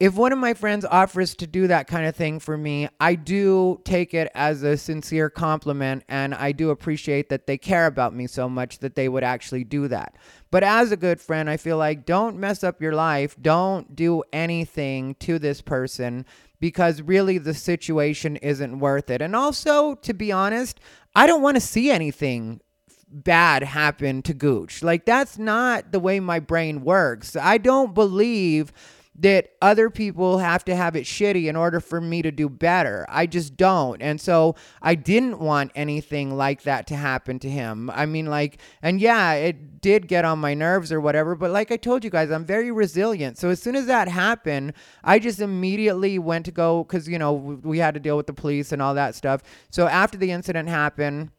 [0.00, 3.16] if one of my friends offers to do that kind of thing for me, I
[3.16, 8.14] do take it as a sincere compliment and I do appreciate that they care about
[8.14, 10.14] me so much that they would actually do that.
[10.52, 13.36] But as a good friend, I feel like don't mess up your life.
[13.42, 16.24] Don't do anything to this person
[16.60, 19.20] because really the situation isn't worth it.
[19.20, 20.78] And also, to be honest,
[21.16, 22.60] I don't want to see anything
[23.10, 24.82] bad happen to Gooch.
[24.82, 27.34] Like, that's not the way my brain works.
[27.34, 28.72] I don't believe
[29.20, 33.04] that other people have to have it shitty in order for me to do better.
[33.08, 34.00] I just don't.
[34.00, 37.90] And so I didn't want anything like that to happen to him.
[37.90, 41.72] I mean, like, and yeah, it did get on my nerves or whatever, but like
[41.72, 43.38] I told you guys, I'm very resilient.
[43.38, 47.32] So as soon as that happened, I just immediately went to go because, you know,
[47.32, 49.42] we had to deal with the police and all that stuff.
[49.70, 51.32] So after the incident happened,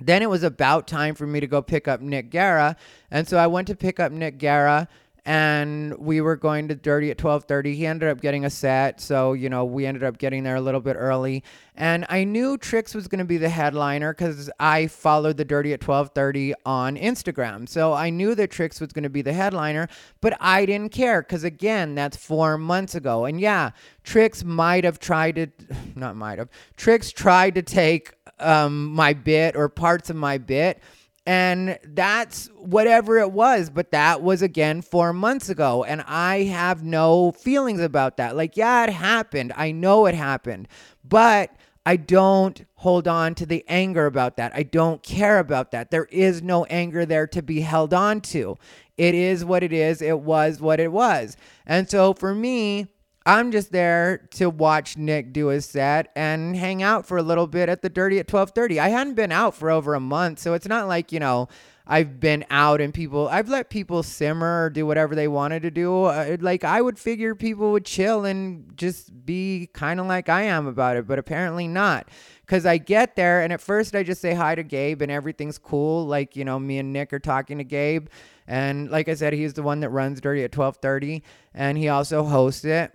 [0.00, 2.76] then it was about time for me to go pick up Nick Guerra.
[3.10, 4.88] And so I went to pick up Nick Guerra
[5.24, 7.76] and we were going to Dirty at 12:30.
[7.76, 10.60] He ended up getting a set, so you know we ended up getting there a
[10.60, 11.44] little bit early.
[11.76, 15.72] And I knew Trix was going to be the headliner because I followed the Dirty
[15.72, 19.88] at 12:30 on Instagram, so I knew that Trix was going to be the headliner.
[20.20, 23.24] But I didn't care because again, that's four months ago.
[23.24, 23.70] And yeah,
[24.02, 25.46] Trix might have tried to,
[25.94, 30.80] not might have, Trix tried to take um, my bit or parts of my bit
[31.24, 33.70] and that's whatever it was.
[33.70, 35.84] But that was again four months ago.
[35.84, 38.36] And I have no feelings about that.
[38.36, 39.52] Like, yeah, it happened.
[39.56, 40.68] I know it happened.
[41.04, 41.54] But
[41.84, 44.52] I don't hold on to the anger about that.
[44.54, 45.90] I don't care about that.
[45.90, 48.56] There is no anger there to be held on to.
[48.96, 50.02] It is what it is.
[50.02, 51.36] It was what it was.
[51.66, 52.88] And so for me,
[53.24, 57.46] I'm just there to watch Nick do his set and hang out for a little
[57.46, 58.80] bit at the Dirty at 12:30.
[58.80, 61.48] I hadn't been out for over a month, so it's not like, you know,
[61.86, 65.70] I've been out and people I've let people simmer or do whatever they wanted to
[65.70, 66.04] do.
[66.04, 70.42] Uh, like I would figure people would chill and just be kind of like I
[70.42, 72.08] am about it, but apparently not.
[72.46, 75.58] Cuz I get there and at first I just say hi to Gabe and everything's
[75.58, 78.08] cool, like, you know, me and Nick are talking to Gabe
[78.46, 81.22] and like I said, he's the one that runs Dirty at 12:30
[81.54, 82.92] and he also hosts it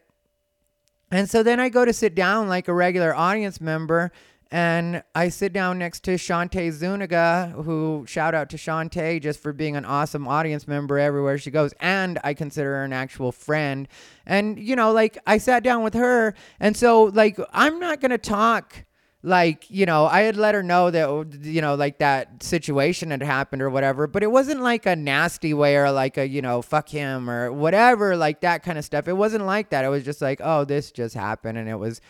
[1.11, 4.11] and so then I go to sit down like a regular audience member,
[4.49, 9.51] and I sit down next to Shantae Zuniga, who shout out to Shantae just for
[9.51, 11.73] being an awesome audience member everywhere she goes.
[11.81, 13.89] And I consider her an actual friend.
[14.25, 16.33] And, you know, like I sat down with her.
[16.61, 18.85] And so, like, I'm not going to talk
[19.23, 23.09] like you know i had let her know that oh, you know like that situation
[23.09, 26.41] had happened or whatever but it wasn't like a nasty way or like a you
[26.41, 29.07] know fuck him or whatever like that kind of stuff.
[29.07, 29.85] It wasn't like that.
[29.85, 32.01] It was just like oh this just happened and it was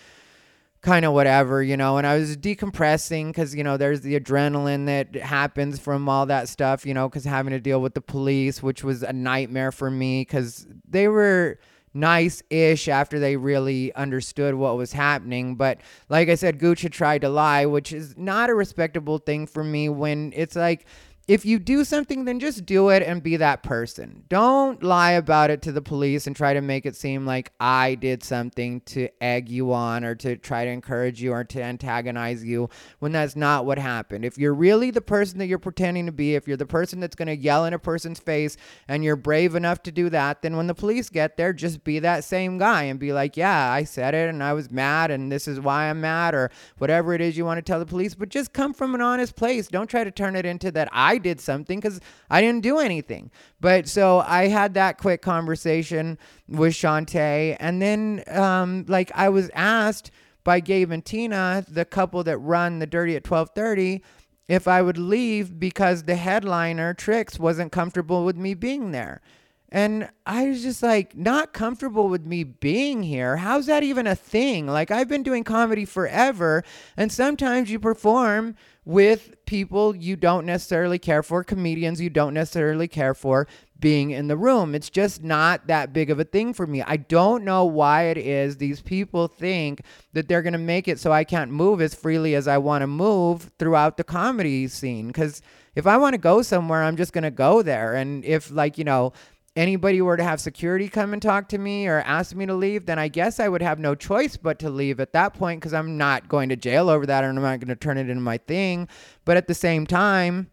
[0.81, 4.85] kind of whatever you know and i was decompressing because you know there's the adrenaline
[4.85, 8.61] that happens from all that stuff you know because having to deal with the police
[8.61, 11.59] which was a nightmare for me because they were
[11.99, 15.55] nice ish after they really understood what was happening.
[15.55, 15.79] But
[16.09, 19.89] like I said, Gooch tried to lie, which is not a respectable thing for me
[19.89, 20.85] when it's like,
[21.27, 24.23] if you do something, then just do it and be that person.
[24.29, 27.95] Don't lie about it to the police and try to make it seem like I
[27.95, 32.45] did something to egg you on or to try to encourage you or to antagonize
[32.45, 32.69] you
[32.99, 34.23] when that's not what happened.
[34.23, 37.15] If you're really the person that you're pretending to be, if you're the person that's
[37.15, 38.55] going to yell in a person's face
[38.87, 41.99] and you're brave enough to do that, then when the police get there, just be
[41.99, 45.29] that same guy and be like, yeah, I said it and I was mad and
[45.29, 48.15] this is why I'm mad or whatever it is you want to tell the police,
[48.15, 49.67] but just come from an honest place.
[49.67, 51.99] Don't try to turn it into that I did something because
[52.29, 53.31] I didn't do anything.
[53.59, 57.57] But so I had that quick conversation with Shantae.
[57.59, 60.11] And then, um, like, I was asked
[60.43, 64.01] by Gabe and Tina, the couple that run the Dirty at 1230,
[64.47, 69.21] if I would leave because the headliner, Trix, wasn't comfortable with me being there.
[69.69, 73.35] And I was just like, not comfortable with me being here.
[73.35, 74.65] How's that even a thing?
[74.65, 76.63] Like, I've been doing comedy forever,
[76.95, 78.55] and sometimes you perform
[78.85, 83.45] with people you don't necessarily care for, comedians you don't necessarily care for
[83.77, 84.73] being in the room.
[84.73, 86.81] It's just not that big of a thing for me.
[86.81, 89.81] I don't know why it is these people think
[90.13, 92.81] that they're going to make it so I can't move as freely as I want
[92.83, 95.07] to move throughout the comedy scene.
[95.07, 95.41] Because
[95.75, 97.93] if I want to go somewhere, I'm just going to go there.
[97.93, 99.11] And if, like, you know,
[99.57, 102.85] anybody were to have security come and talk to me or ask me to leave,
[102.85, 105.73] then I guess I would have no choice but to leave at that point because
[105.73, 108.21] I'm not going to jail over that and I'm not going to turn it into
[108.21, 108.87] my thing.
[109.25, 110.51] But at the same time,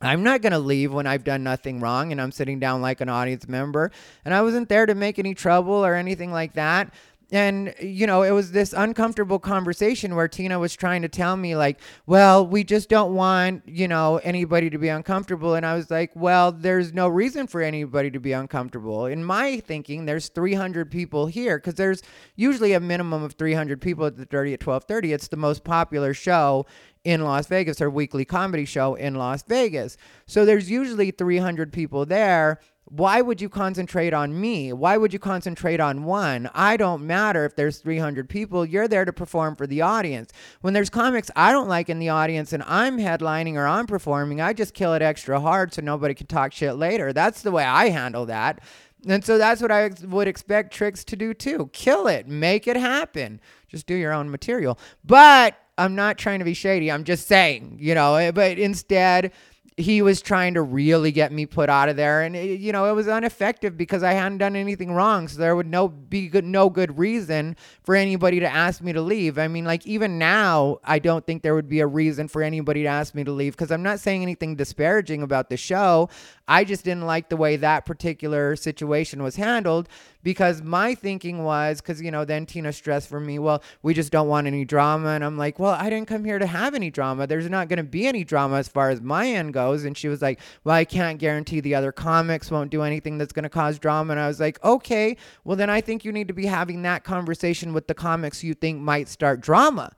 [0.00, 3.00] I'm not going to leave when I've done nothing wrong and I'm sitting down like
[3.00, 3.90] an audience member.
[4.24, 6.92] And I wasn't there to make any trouble or anything like that
[7.32, 11.56] and you know it was this uncomfortable conversation where tina was trying to tell me
[11.56, 15.54] like well we just don't want you know anybody to be uncomfortable.
[15.54, 19.06] And i was like well there's no reason for anybody to be uncomfortable.
[19.06, 22.02] In my thinking there's 300 people here because there's
[22.36, 26.12] usually a minimum of 300 people at the dirty at 1230 it's the most popular
[26.12, 26.66] show
[27.04, 29.96] in Las Vegas, our weekly comedy show in Las Vegas.
[30.26, 32.60] So there's usually 300 people there
[32.94, 34.70] why would you concentrate on me?
[34.70, 36.50] Why would you concentrate on one?
[36.52, 38.66] I don't matter if there's 300 people.
[38.66, 40.30] You're there to perform for the audience.
[40.60, 44.42] When there's comics I don't like in the audience and I'm headlining or I'm performing,
[44.42, 47.14] I just kill it extra hard so nobody can talk shit later.
[47.14, 48.60] That's the way I handle that.
[49.08, 51.70] And so that's what I would expect Tricks to do too.
[51.72, 53.40] Kill it, make it happen.
[53.68, 54.78] Just do your own material.
[55.02, 56.92] But I'm not trying to be shady.
[56.92, 59.32] I'm just saying, you know, eh, but instead,
[59.76, 62.22] he was trying to really get me put out of there.
[62.22, 65.28] And it, you know it was ineffective because i hadn't done anything wrong.
[65.28, 69.00] So there would no be good no good reason for anybody to ask me to
[69.00, 69.38] leave.
[69.38, 72.82] I mean like even now i don't think there would be a reason for anybody
[72.82, 76.08] to ask me to leave because i'm not saying anything disparaging about the show.
[76.48, 79.88] I just didn't like the way that particular situation was handled
[80.22, 84.12] because my thinking was because you know then tina stressed for me well we just
[84.12, 86.90] don't want any drama and i'm like well i didn't come here to have any
[86.90, 87.26] drama.
[87.26, 90.08] There's not going to be any drama as far as my end goes and she
[90.08, 93.48] was like well i can't guarantee the other comics won't do anything that's going to
[93.48, 96.46] cause drama and i was like okay well then i think you need to be
[96.46, 99.92] having that conversation with the comics you think might start drama.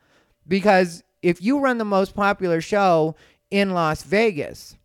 [0.47, 3.17] Because if you run the most popular show
[3.51, 4.77] in las vegas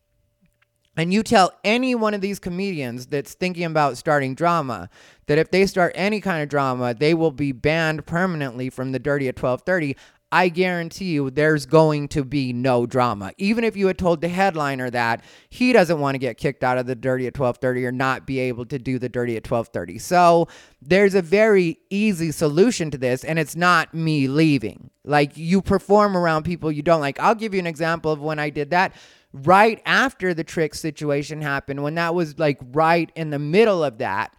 [0.98, 4.90] and you tell any one of these comedians that's thinking about starting drama
[5.28, 9.00] that if they start any kind of drama, they will be banned permanently from the
[9.00, 9.96] Dirty at 1230.
[10.32, 13.32] I guarantee you there's going to be no drama.
[13.38, 16.78] Even if you had told the headliner that he doesn't want to get kicked out
[16.78, 19.98] of the Dirty at 1230 or not be able to do the Dirty at 1230.
[19.98, 20.48] So
[20.82, 24.92] there's a very easy solution to this, and it's not me leaving.
[25.04, 27.20] Like you perform around people you don't like.
[27.20, 28.94] I'll give you an example of when I did that
[29.34, 34.00] right after the trick situation happened, when that was like right in the middle of
[34.00, 34.36] that,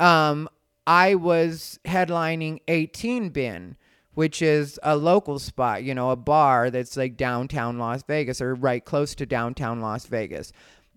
[0.00, 0.48] um,
[0.86, 3.76] I was headlining 18 Bin,
[4.14, 8.54] which is a local spot, you know, a bar that's like downtown Las Vegas or
[8.54, 10.52] right close to downtown Las Vegas.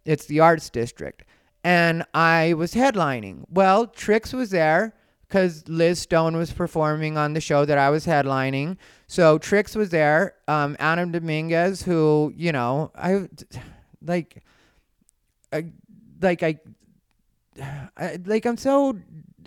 [0.06, 1.24] It's the arts district.
[1.64, 3.46] And I was headlining.
[3.50, 4.94] Well, Tricks was there
[5.30, 8.78] because Liz Stone was performing on the show that I was headlining.
[9.08, 10.34] So Trix was there.
[10.48, 13.30] Um, Adam Dominguez, who you know, I
[14.02, 14.44] like,
[15.54, 15.66] I,
[16.20, 16.60] like I,
[17.96, 18.98] I, like I'm so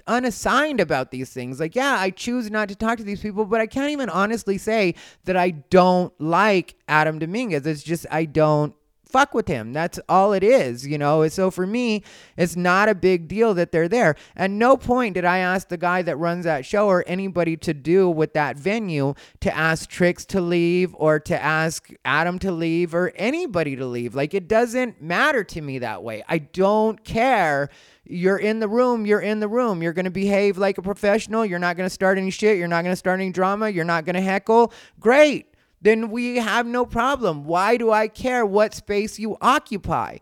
[0.06, 1.58] unassigned about these things.
[1.58, 4.58] Like, yeah, I choose not to talk to these people, but I can't even honestly
[4.58, 7.66] say that I don't like Adam Dominguez.
[7.66, 8.74] It's just I don't
[9.12, 9.72] fuck with him.
[9.72, 11.28] That's all it is, you know.
[11.28, 12.02] So for me,
[12.36, 14.16] it's not a big deal that they're there.
[14.36, 17.74] At no point did I ask the guy that runs that show or anybody to
[17.74, 22.94] do with that venue to ask Tricks to leave or to ask Adam to leave
[22.94, 24.14] or anybody to leave.
[24.14, 26.24] Like it doesn't matter to me that way.
[26.28, 27.68] I don't care
[28.04, 29.82] you're in the room, you're in the room.
[29.82, 31.46] You're going to behave like a professional.
[31.46, 32.58] You're not going to start any shit.
[32.58, 33.68] You're not going to start any drama.
[33.68, 34.72] You're not going to heckle.
[34.98, 35.51] Great.
[35.82, 37.44] Then we have no problem.
[37.44, 40.18] Why do I care what space you occupy?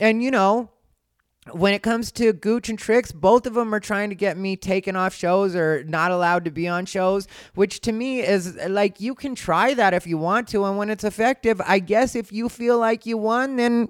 [0.00, 0.70] And, you know,
[1.50, 4.56] when it comes to Gooch and Tricks, both of them are trying to get me
[4.56, 9.00] taken off shows or not allowed to be on shows, which to me is like
[9.00, 10.64] you can try that if you want to.
[10.64, 13.88] And when it's effective, I guess if you feel like you won, then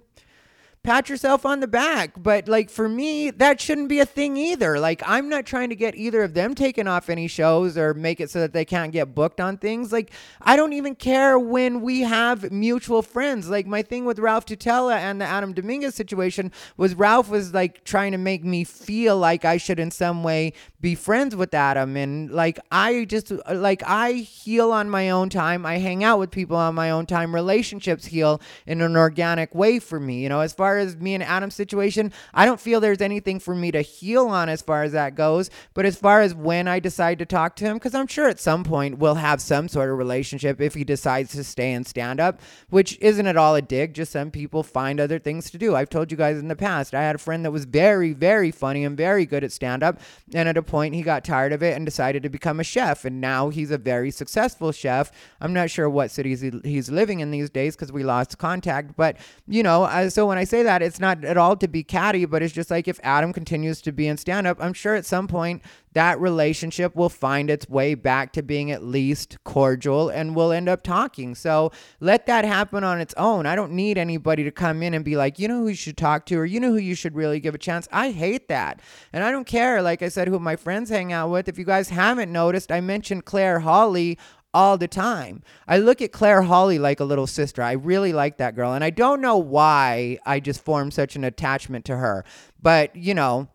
[0.84, 2.10] pat yourself on the back.
[2.16, 4.80] But like for me, that shouldn't be a thing either.
[4.80, 8.20] Like I'm not trying to get either of them taken off any shows or make
[8.20, 9.92] it so that they can't get booked on things.
[9.92, 13.48] Like I don't even care when we have mutual friends.
[13.48, 17.84] Like my thing with Ralph Tutela and the Adam Dominguez situation was Ralph was like
[17.84, 21.96] trying to make me feel like I should in some way be friends with Adam
[21.96, 25.64] and like I just like I heal on my own time.
[25.64, 27.32] I hang out with people on my own time.
[27.32, 30.22] Relationships heal in an organic way for me.
[30.22, 33.54] You know, as far as me and Adam's situation, I don't feel there's anything for
[33.54, 35.50] me to heal on as far as that goes.
[35.74, 38.40] But as far as when I decide to talk to him, because I'm sure at
[38.40, 42.20] some point we'll have some sort of relationship if he decides to stay in stand
[42.20, 43.94] up, which isn't at all a dig.
[43.94, 45.74] Just some people find other things to do.
[45.74, 48.50] I've told you guys in the past, I had a friend that was very, very
[48.50, 50.00] funny and very good at stand up.
[50.34, 53.04] And at a point, he got tired of it and decided to become a chef.
[53.04, 55.12] And now he's a very successful chef.
[55.40, 58.96] I'm not sure what cities he's living in these days because we lost contact.
[58.96, 59.16] But,
[59.46, 62.42] you know, so when I say that, it's not at all to be catty, but
[62.42, 65.26] it's just like if Adam continues to be in stand up, I'm sure at some
[65.26, 65.62] point
[65.94, 70.68] that relationship will find its way back to being at least cordial and we'll end
[70.68, 71.34] up talking.
[71.34, 73.46] So let that happen on its own.
[73.46, 75.96] I don't need anybody to come in and be like, you know who you should
[75.96, 77.88] talk to or you know who you should really give a chance.
[77.92, 78.80] I hate that.
[79.12, 81.48] And I don't care, like I said, who my friends hang out with.
[81.48, 84.18] If you guys haven't noticed, I mentioned Claire Hawley
[84.54, 85.42] all the time.
[85.66, 87.62] I look at Claire Hawley like a little sister.
[87.62, 88.72] I really like that girl.
[88.72, 92.24] And I don't know why I just formed such an attachment to her.
[92.60, 93.48] But, you know,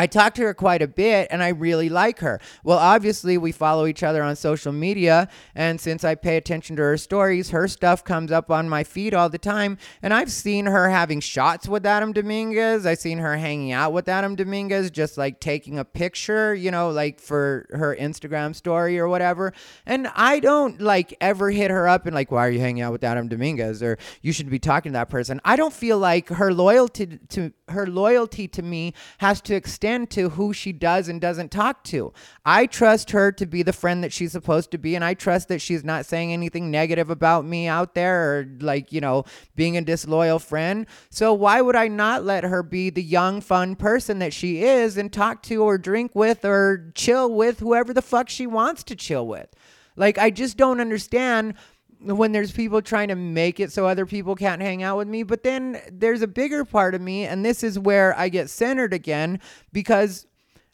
[0.00, 2.40] I talk to her quite a bit and I really like her.
[2.64, 5.28] Well, obviously, we follow each other on social media.
[5.54, 9.12] And since I pay attention to her stories, her stuff comes up on my feed
[9.12, 9.76] all the time.
[10.00, 12.86] And I've seen her having shots with Adam Dominguez.
[12.86, 16.88] I've seen her hanging out with Adam Dominguez, just like taking a picture, you know,
[16.88, 19.52] like for her Instagram story or whatever.
[19.84, 22.92] And I don't like ever hit her up and like, why are you hanging out
[22.92, 23.82] with Adam Dominguez?
[23.82, 25.42] Or you should be talking to that person.
[25.44, 30.30] I don't feel like her loyalty to her loyalty to me has to extend to
[30.30, 32.12] who she does and doesn't talk to.
[32.44, 35.48] I trust her to be the friend that she's supposed to be, and I trust
[35.48, 39.24] that she's not saying anything negative about me out there or like, you know,
[39.56, 40.86] being a disloyal friend.
[41.10, 44.96] So why would I not let her be the young, fun person that she is
[44.96, 48.96] and talk to or drink with or chill with whoever the fuck she wants to
[48.96, 49.48] chill with?
[49.96, 51.54] Like, I just don't understand
[52.00, 55.22] when there's people trying to make it so other people can't hang out with me.
[55.22, 58.92] But then there's a bigger part of me, and this is where I get centered
[58.92, 59.40] again
[59.72, 60.26] because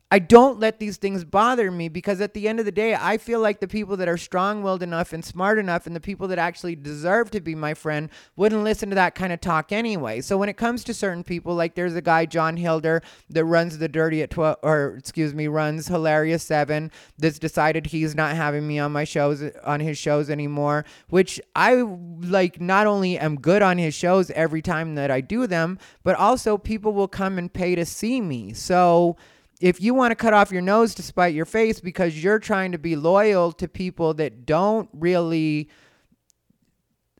[0.08, 3.18] I don't let these things bother me because at the end of the day, I
[3.18, 6.28] feel like the people that are strong willed enough and smart enough and the people
[6.28, 10.20] that actually deserve to be my friend wouldn't listen to that kind of talk anyway.
[10.20, 13.78] So when it comes to certain people, like there's a guy, John Hilder, that runs
[13.78, 18.64] the Dirty at 12, or excuse me, runs Hilarious 7, that's decided he's not having
[18.64, 21.82] me on my shows, on his shows anymore, which I
[22.20, 26.14] like not only am good on his shows every time that I do them, but
[26.14, 28.52] also people will come and pay to see me.
[28.52, 29.16] So,
[29.60, 32.72] if you want to cut off your nose to spite your face because you're trying
[32.72, 35.68] to be loyal to people that don't really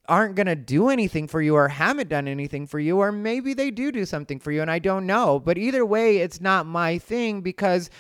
[0.09, 3.55] aren't going to do anything for you or haven't done anything for you or maybe
[3.55, 5.41] they do do something for you and I don't know.
[5.41, 7.91] But either way it's not my thing because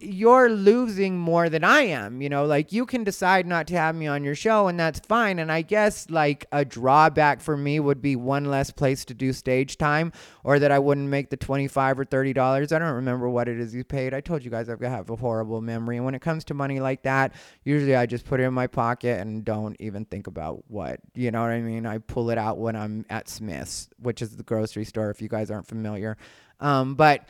[0.00, 2.20] you're losing more than I am.
[2.22, 5.00] You know, like you can decide not to have me on your show, and that's
[5.00, 5.38] fine.
[5.38, 9.32] And I guess like a drawback for me would be one less place to do
[9.32, 10.12] stage time,
[10.44, 12.72] or that I wouldn't make the twenty-five or thirty dollars.
[12.72, 14.14] I don't remember what it is you paid.
[14.14, 16.80] I told you guys I've have a horrible memory, and when it comes to money
[16.80, 20.64] like that, usually I just put it in my pocket and don't even think about
[20.68, 21.00] what.
[21.14, 21.86] You know what I mean?
[21.86, 25.10] I pull it out when I'm at Smith's, which is the grocery store.
[25.10, 26.16] If you guys aren't familiar,
[26.60, 27.28] um, but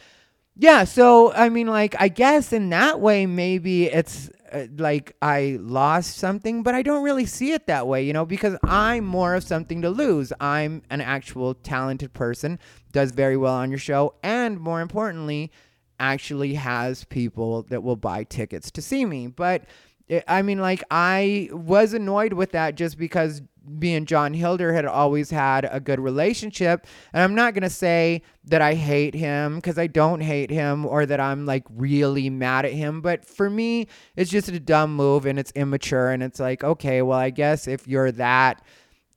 [0.58, 5.56] yeah, so I mean, like, I guess in that way, maybe it's uh, like I
[5.60, 9.36] lost something, but I don't really see it that way, you know, because I'm more
[9.36, 10.32] of something to lose.
[10.40, 12.58] I'm an actual talented person,
[12.90, 15.52] does very well on your show, and more importantly,
[16.00, 19.28] actually has people that will buy tickets to see me.
[19.28, 19.62] But
[20.10, 24.72] Eh, I mean, like, I was annoyed with that just because me and John Hilder
[24.72, 26.86] had always had a good relationship.
[27.12, 30.86] And I'm not going to say that I hate him because I don't hate him
[30.86, 33.00] or that I'm like really mad at him.
[33.00, 33.86] But for me,
[34.16, 36.10] it's just a dumb move and it's immature.
[36.10, 38.62] And it's like, okay, well, I guess if you're that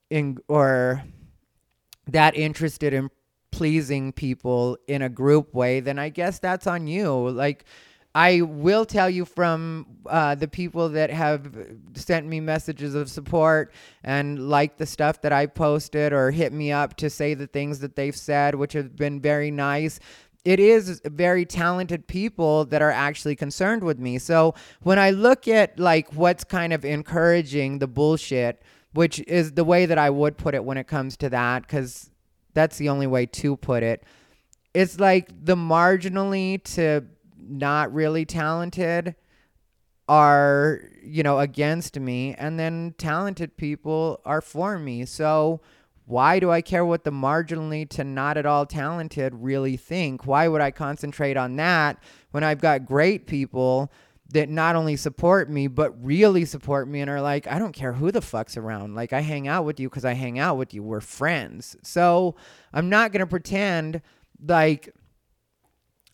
[0.09, 1.03] in or
[2.07, 3.09] that interested in
[3.51, 7.29] pleasing people in a group way, then I guess that's on you.
[7.29, 7.65] Like,
[8.13, 11.55] I will tell you from uh, the people that have
[11.93, 16.73] sent me messages of support and like the stuff that I posted or hit me
[16.73, 19.99] up to say the things that they've said, which have been very nice.
[20.43, 24.17] It is very talented people that are actually concerned with me.
[24.17, 28.61] So when I look at like what's kind of encouraging the bullshit,
[28.93, 32.09] which is the way that I would put it when it comes to that, because
[32.53, 34.03] that's the only way to put it.
[34.73, 37.05] It's like the marginally to
[37.47, 39.15] not really talented
[40.07, 45.05] are you know against me and then talented people are for me.
[45.05, 45.61] So
[46.05, 50.25] why do i care what the marginally to not at all talented really think?
[50.27, 53.91] Why would i concentrate on that when i've got great people
[54.33, 57.93] that not only support me but really support me and are like i don't care
[57.93, 58.95] who the fuck's around.
[58.95, 60.83] Like i hang out with you because i hang out with you.
[60.83, 61.77] We're friends.
[61.83, 62.35] So
[62.73, 64.01] i'm not going to pretend
[64.45, 64.93] like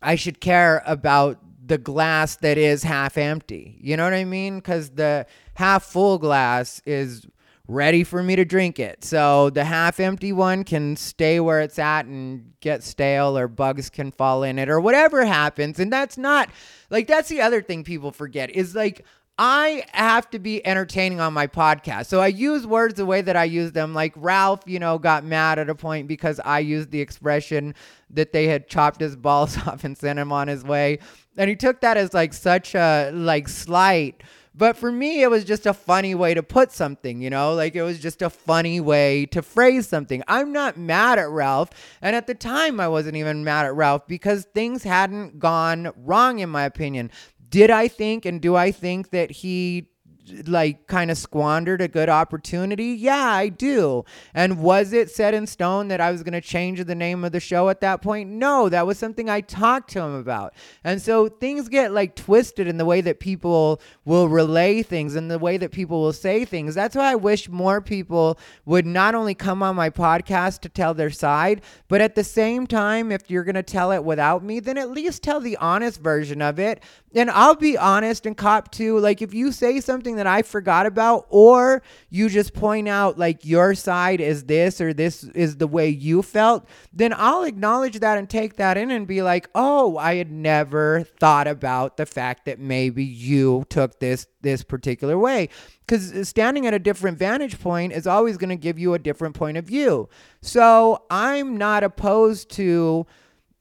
[0.01, 3.77] I should care about the glass that is half empty.
[3.81, 4.57] You know what I mean?
[4.57, 5.25] Because the
[5.55, 7.27] half full glass is
[7.67, 9.03] ready for me to drink it.
[9.03, 13.89] So the half empty one can stay where it's at and get stale or bugs
[13.89, 15.79] can fall in it or whatever happens.
[15.79, 16.49] And that's not
[16.89, 19.05] like that's the other thing people forget is like
[19.39, 22.07] I have to be entertaining on my podcast.
[22.07, 23.93] So I use words the way that I use them.
[23.93, 27.75] Like Ralph, you know, got mad at a point because I used the expression
[28.09, 30.99] that they had chopped his balls off and sent him on his way.
[31.37, 34.23] And he took that as like such a like slight.
[34.57, 37.75] But for me, it was just a funny way to put something, you know, like
[37.75, 40.23] it was just a funny way to phrase something.
[40.27, 41.69] I'm not mad at Ralph.
[42.01, 46.39] And at the time, I wasn't even mad at Ralph because things hadn't gone wrong,
[46.39, 47.11] in my opinion.
[47.49, 49.87] Did I think and do I think that he
[50.45, 52.87] like kind of squandered a good opportunity?
[52.87, 54.05] Yeah, I do.
[54.33, 57.31] And was it set in stone that I was going to change the name of
[57.31, 58.29] the show at that point?
[58.29, 60.53] No, that was something I talked to him about.
[60.83, 65.29] And so things get like twisted in the way that people will relay things and
[65.29, 66.75] the way that people will say things.
[66.75, 70.93] That's why I wish more people would not only come on my podcast to tell
[70.93, 74.59] their side, but at the same time, if you're going to tell it without me,
[74.59, 76.83] then at least tell the honest version of it.
[77.15, 80.85] And I'll be honest and cop to like if you say something that I forgot
[80.85, 85.67] about, or you just point out like your side is this or this is the
[85.67, 89.97] way you felt, then I'll acknowledge that and take that in and be like, oh,
[89.97, 95.49] I had never thought about the fact that maybe you took this this particular way.
[95.85, 99.35] Because standing at a different vantage point is always going to give you a different
[99.35, 100.09] point of view.
[100.41, 103.05] So I'm not opposed to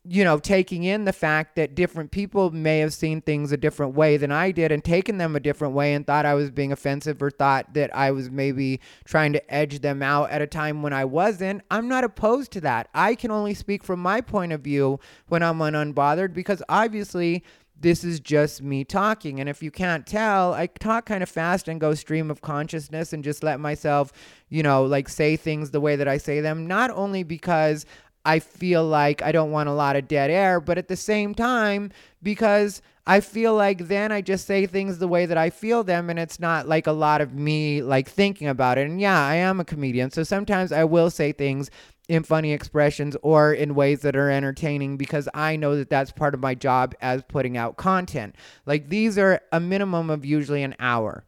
[0.08, 3.94] you know, taking in the fact that different people may have seen things a different
[3.94, 6.70] way than I did and taken them a different way and thought I was being
[6.70, 10.82] offensive or thought that I was maybe trying to edge them out at a time
[10.82, 12.88] when I wasn't, I'm not opposed to that.
[12.94, 17.42] I can only speak from my point of view when I'm Unbothered because obviously
[17.78, 19.40] this is just me talking.
[19.40, 23.12] And if you can't tell, I talk kind of fast and go stream of consciousness
[23.12, 24.12] and just let myself,
[24.48, 27.84] you know, like say things the way that I say them, not only because
[28.26, 31.34] I feel like I don't want a lot of dead air, but at the same
[31.34, 35.84] time, because I feel like then I just say things the way that I feel
[35.84, 38.88] them, and it's not like a lot of me like thinking about it.
[38.88, 41.70] And yeah, I am a comedian, so sometimes I will say things
[42.08, 46.34] in funny expressions or in ways that are entertaining because I know that that's part
[46.34, 48.34] of my job as putting out content.
[48.64, 51.24] Like these are a minimum of usually an hour.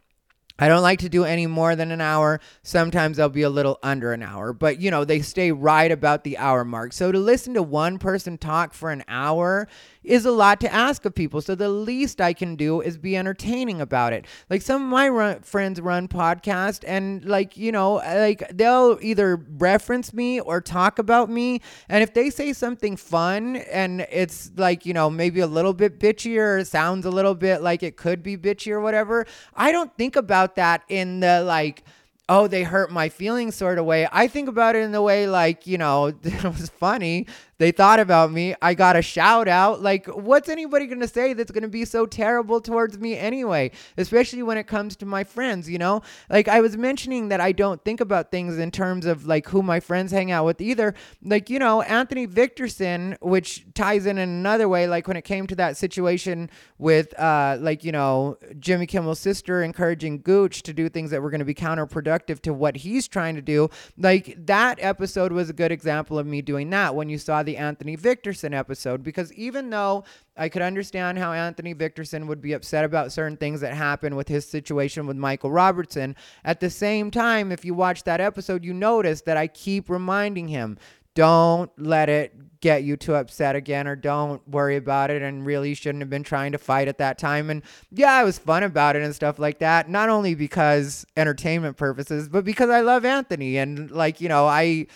[0.59, 2.41] I don't like to do any more than an hour.
[2.63, 6.25] Sometimes I'll be a little under an hour, but you know, they stay right about
[6.25, 6.93] the hour mark.
[6.93, 9.69] So to listen to one person talk for an hour
[10.03, 11.41] is a lot to ask of people.
[11.41, 14.27] So the least I can do is be entertaining about it.
[14.49, 19.37] Like some of my run, friends run podcasts and like, you know, like they'll either
[19.59, 21.61] reference me or talk about me.
[21.89, 25.99] And if they say something fun and it's like, you know, maybe a little bit
[25.99, 29.95] bitchy or sounds a little bit like it could be bitchy or whatever, I don't
[29.97, 31.85] think about that in the like,
[32.29, 34.07] oh, they hurt my feelings sort of way.
[34.13, 37.27] I think about it in the way like, you know, it was funny.
[37.59, 38.55] They thought about me.
[38.63, 39.83] I got a shout out.
[39.83, 43.73] Like, what's anybody going to say that's going to be so terrible towards me anyway?
[43.97, 46.03] Especially when it comes to my friends, you know?
[46.31, 49.63] Like, I was mentioning that I don't think about things in terms of like who
[49.63, 50.95] my friends hang out with either.
[51.21, 55.49] Like, you know, Anthony Victorson, which ties in in another way, like when it came
[55.49, 60.89] to that situation with, uh, like, you know, Jimmy Kimmel's sister encouraging Gooch to do
[60.89, 63.69] things that were going to be counterproductive to what he's trying to do.
[63.97, 67.57] Like, that episode was a good example of me doing that when you saw the
[67.57, 70.05] Anthony Victorson episode because even though
[70.37, 74.29] I could understand how Anthony Victorson would be upset about certain things that happened with
[74.29, 78.75] his situation with Michael Robertson, at the same time, if you watch that episode, you
[78.75, 80.79] notice that I keep reminding him
[81.15, 85.75] don't let it get you too upset again or don't worry about it and really
[85.75, 87.51] shouldn't have been trying to fight at that time.
[87.51, 91.77] And yeah it was fun about it and stuff like that not only because entertainment
[91.77, 94.87] purposes but because i love anthony and like you know i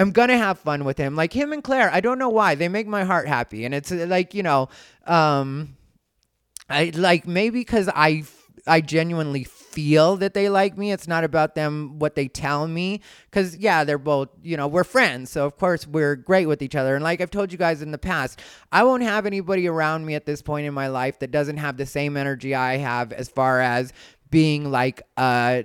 [0.00, 2.68] am gonna have fun with him like him and claire i don't know why they
[2.68, 4.68] make my heart happy and it's uh, like you know
[5.06, 5.76] um
[6.68, 8.22] i like maybe because i
[8.66, 10.92] I genuinely feel that they like me.
[10.92, 14.84] It's not about them what they tell me cuz yeah, they're both, you know, we're
[14.84, 15.30] friends.
[15.30, 16.94] So of course we're great with each other.
[16.94, 18.40] And like I've told you guys in the past,
[18.72, 21.76] I won't have anybody around me at this point in my life that doesn't have
[21.76, 23.92] the same energy I have as far as
[24.30, 25.64] being like a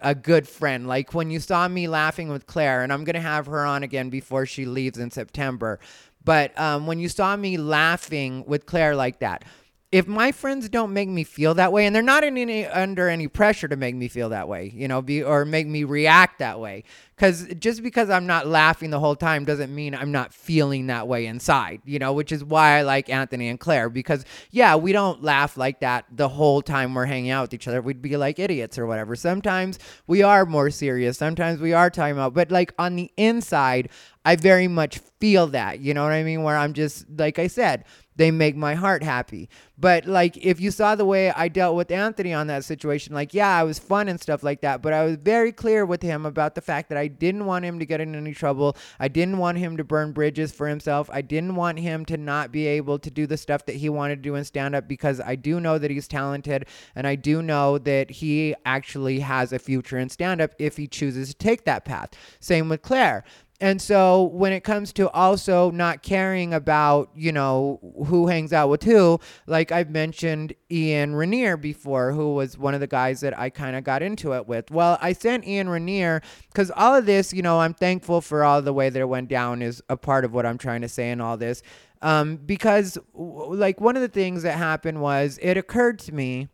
[0.00, 0.86] a good friend.
[0.86, 4.10] Like when you saw me laughing with Claire, and I'm gonna have her on again
[4.10, 5.78] before she leaves in September.
[6.24, 9.44] But um, when you saw me laughing with Claire like that,
[9.90, 13.26] if my friends don't make me feel that way and they're not any under any
[13.26, 16.60] pressure to make me feel that way you know be or make me react that
[16.60, 16.84] way
[17.16, 21.08] because just because i'm not laughing the whole time doesn't mean i'm not feeling that
[21.08, 24.92] way inside you know which is why i like anthony and claire because yeah we
[24.92, 27.80] don't laugh like that the whole time we're hanging out with each other.
[27.82, 29.16] We'd be like idiots or whatever.
[29.16, 31.18] Sometimes we are more serious.
[31.18, 33.88] Sometimes we are talking about but like on the inside
[34.24, 36.42] i very much feel that you know what i mean?
[36.42, 37.84] Where i'm just like i said
[38.18, 39.48] they make my heart happy.
[39.78, 43.32] But like if you saw the way I dealt with Anthony on that situation, like
[43.32, 46.26] yeah, I was fun and stuff like that, but I was very clear with him
[46.26, 48.76] about the fact that I didn't want him to get in any trouble.
[48.98, 51.08] I didn't want him to burn bridges for himself.
[51.12, 54.16] I didn't want him to not be able to do the stuff that he wanted
[54.16, 56.66] to do in stand up because I do know that he's talented
[56.96, 60.88] and I do know that he actually has a future in stand up if he
[60.88, 62.10] chooses to take that path.
[62.40, 63.22] Same with Claire.
[63.60, 68.68] And so when it comes to also not caring about, you know, who hangs out
[68.68, 73.36] with who, like I've mentioned Ian Rainier before, who was one of the guys that
[73.36, 74.70] I kind of got into it with.
[74.70, 78.62] Well, I sent Ian Rainier because all of this, you know, I'm thankful for all
[78.62, 81.10] the way that it went down is a part of what I'm trying to say
[81.10, 81.62] in all this.
[82.00, 86.46] Um, because like one of the things that happened was it occurred to me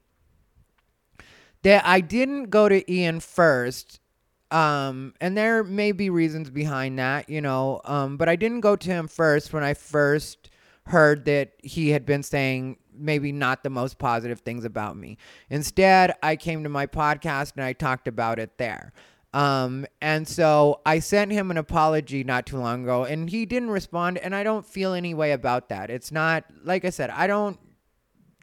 [1.64, 4.00] that I didn't go to Ian first
[4.54, 7.80] um, and there may be reasons behind that, you know.
[7.84, 10.48] Um, but I didn't go to him first when I first
[10.86, 15.18] heard that he had been saying maybe not the most positive things about me.
[15.50, 18.92] Instead, I came to my podcast and I talked about it there.
[19.32, 23.70] Um, and so I sent him an apology not too long ago, and he didn't
[23.70, 24.18] respond.
[24.18, 25.90] And I don't feel any way about that.
[25.90, 27.58] It's not, like I said, I don't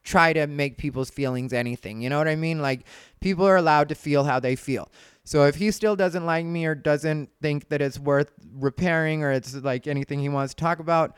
[0.03, 2.01] try to make people's feelings anything.
[2.01, 2.61] You know what I mean?
[2.61, 2.81] Like,
[3.21, 4.91] people are allowed to feel how they feel.
[5.31, 9.31] So if he still doesn't like me or doesn't think that it's worth repairing or
[9.31, 11.15] it's like anything he wants to talk about,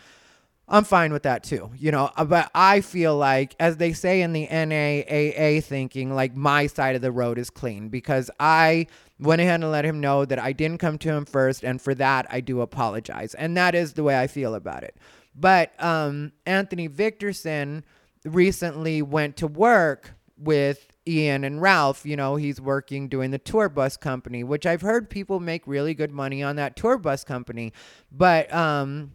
[0.67, 1.71] I'm fine with that too.
[1.75, 6.35] You know, uh, but I feel like, as they say in the NAAA thinking, like
[6.35, 8.85] my side of the road is clean because I
[9.19, 11.63] went ahead and let him know that I didn't come to him first.
[11.63, 13.33] And for that, I do apologize.
[13.33, 14.95] And that is the way I feel about it.
[15.33, 17.81] But um, Anthony Victorson
[18.23, 23.69] recently went to work with Ian and Ralph, you know, he's working doing the tour
[23.69, 27.73] bus company, which I've heard people make really good money on that tour bus company.
[28.11, 29.13] But um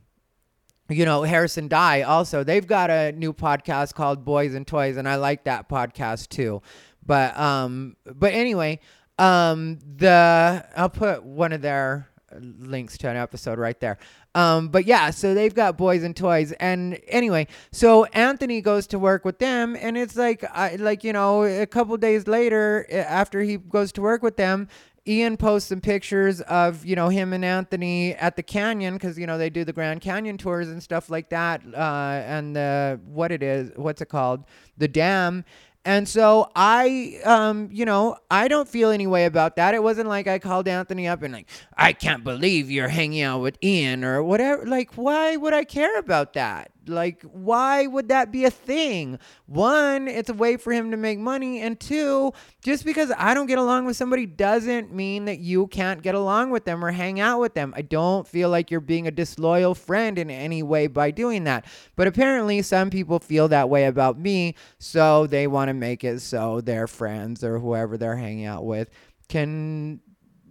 [0.91, 5.09] you know, Harrison Die also, they've got a new podcast called Boys and Toys and
[5.09, 6.62] I like that podcast too.
[7.05, 8.80] But um but anyway,
[9.18, 12.09] um the I'll put one of their
[12.41, 13.99] links to an episode right there.
[14.35, 18.99] Um, but yeah, so they've got boys and toys, and anyway, so Anthony goes to
[18.99, 23.43] work with them, and it's like, I like you know, a couple days later, after
[23.43, 24.68] he goes to work with them,
[25.09, 29.26] Ian posts some pictures of you know him and Anthony at the canyon because you
[29.26, 33.33] know they do the Grand Canyon tours and stuff like that, uh, and the what
[33.33, 34.45] it is, what's it called,
[34.76, 35.45] the dam,
[35.89, 39.74] and so I, um, you know, I don't feel any way about that.
[39.74, 43.41] It wasn't like I called Anthony up and like, I can't believe you're hanging out
[43.41, 44.66] with Ian or whatever.
[44.66, 46.72] Like, why would I care about that?
[46.89, 49.18] Like, why would that be a thing?
[49.47, 51.61] One, it's a way for him to make money.
[51.61, 52.32] And two,
[52.62, 56.51] just because I don't get along with somebody doesn't mean that you can't get along
[56.51, 57.72] with them or hang out with them.
[57.76, 61.66] I don't feel like you're being a disloyal friend in any way by doing that.
[61.97, 64.55] But apparently, some people feel that way about me.
[64.78, 68.91] So they want to make it so their friends or whoever they're hanging out with
[69.28, 70.01] can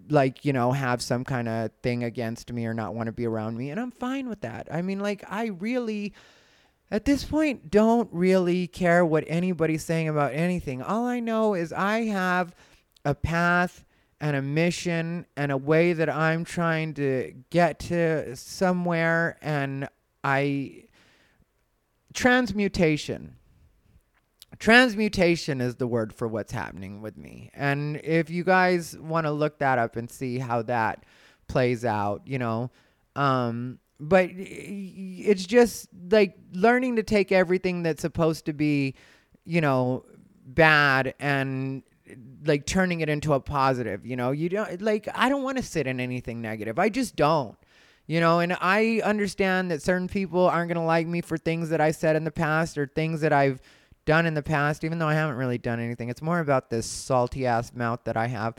[0.10, 3.26] like you know have some kind of thing against me or not want to be
[3.26, 4.68] around me and i'm fine with that.
[4.72, 6.14] I mean like i really
[6.90, 10.82] at this point don't really care what anybody's saying about anything.
[10.82, 12.56] All i know is i have
[13.06, 13.84] a path
[14.20, 19.88] and a mission and a way that i'm trying to get to somewhere and
[20.24, 20.84] i
[22.14, 23.37] transmutation
[24.60, 27.52] transmutation is the word for what's happening with me.
[27.54, 31.04] And if you guys want to look that up and see how that
[31.48, 32.72] plays out, you know,
[33.16, 38.94] Um, but it's just like learning to take everything that's supposed to be,
[39.44, 40.06] you know,
[40.46, 41.82] bad and
[42.46, 44.06] like turning it into a positive.
[44.06, 45.10] You know, you don't like.
[45.16, 46.78] I don't want to sit in anything negative.
[46.78, 47.58] I just don't.
[48.06, 51.70] You know, and I understand that certain people aren't going to like me for things
[51.70, 53.60] that I said in the past or things that I've
[54.08, 56.10] done in the past, even though I haven't really done anything.
[56.10, 58.56] It's more about this salty ass mouth that I have.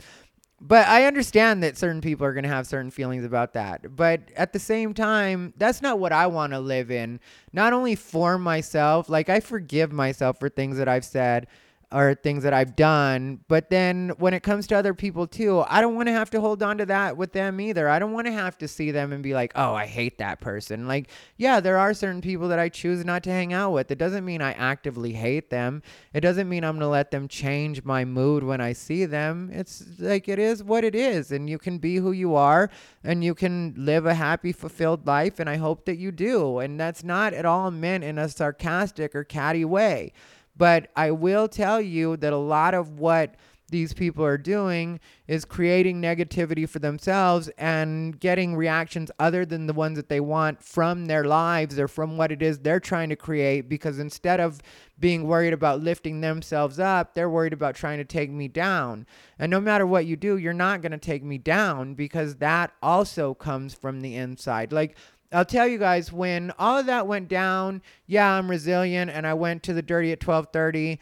[0.61, 3.95] But I understand that certain people are going to have certain feelings about that.
[3.95, 7.19] But at the same time, that's not what I want to live in.
[7.51, 11.47] Not only for myself, like I forgive myself for things that I've said
[11.91, 13.39] or things that I've done.
[13.47, 16.41] But then when it comes to other people too, I don't want to have to
[16.41, 17.89] hold on to that with them either.
[17.89, 20.39] I don't want to have to see them and be like, oh, I hate that
[20.39, 20.87] person.
[20.87, 23.89] Like, yeah, there are certain people that I choose not to hang out with.
[23.89, 25.81] It doesn't mean I actively hate them.
[26.13, 29.49] It doesn't mean I'm going to let them change my mood when I see them.
[29.51, 31.31] It's like it is what it is.
[31.31, 32.69] And you can be who you are
[33.03, 35.39] and you can live a happy, fulfilled life.
[35.39, 36.59] And I hope that you do.
[36.59, 40.13] And that's not at all meant in a sarcastic or catty way.
[40.59, 43.35] But I will tell you that a lot of what
[43.69, 49.73] these people are doing is creating negativity for themselves and getting reactions other than the
[49.73, 53.15] ones that they want from their lives or from what it is they're trying to
[53.15, 54.59] create because instead of
[54.99, 59.05] being worried about lifting themselves up, they're worried about trying to take me down.
[59.37, 62.73] And no matter what you do, you're not going to take me down because that
[62.81, 64.73] also comes from the inside.
[64.73, 64.97] Like
[65.31, 69.35] I'll tell you guys when all of that went down, yeah, I'm resilient and I
[69.35, 70.97] went to the dirty at 12:30.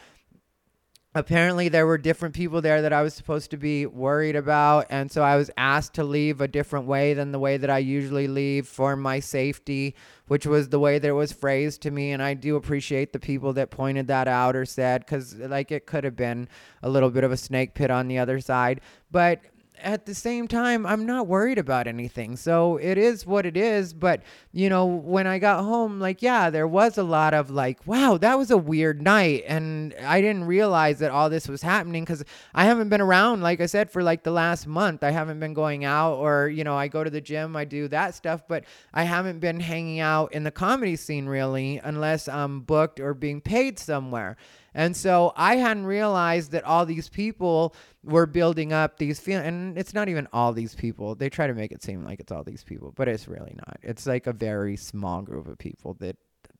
[1.16, 5.12] Apparently there were different people there that I was supposed to be worried about and
[5.12, 8.28] so I was asked to leave a different way than the way that I usually
[8.28, 9.96] leave for my safety,
[10.28, 13.20] which was the way that it was phrased to me and I do appreciate the
[13.20, 16.50] people that pointed that out or said cuz like it could have been
[16.84, 19.40] a little bit of a snake pit on the other side, but
[19.82, 22.36] at the same time, I'm not worried about anything.
[22.36, 23.94] So it is what it is.
[23.94, 27.86] But, you know, when I got home, like, yeah, there was a lot of like,
[27.86, 29.44] wow, that was a weird night.
[29.48, 32.24] And I didn't realize that all this was happening because
[32.54, 35.04] I haven't been around, like I said, for like the last month.
[35.04, 37.88] I haven't been going out or, you know, I go to the gym, I do
[37.90, 42.62] that stuff, but I haven't been hanging out in the comedy scene really unless I'm
[42.62, 44.38] booked or being paid somewhere.
[44.78, 47.74] And so I hadn't realized that all these people
[48.04, 49.48] were building up these feelings.
[49.48, 51.16] And it's not even all these people.
[51.16, 53.80] They try to make it seem like it's all these people, but it's really not.
[53.82, 56.16] It's like a very small group of people that,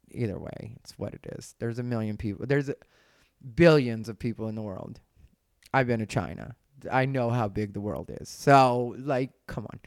[0.10, 1.54] either way, it's what it is.
[1.60, 2.48] There's a million people.
[2.48, 2.72] There's
[3.54, 5.00] billions of people in the world.
[5.72, 6.56] I've been to China.
[6.92, 8.30] I know how big the world is.
[8.30, 9.80] So, like, come on.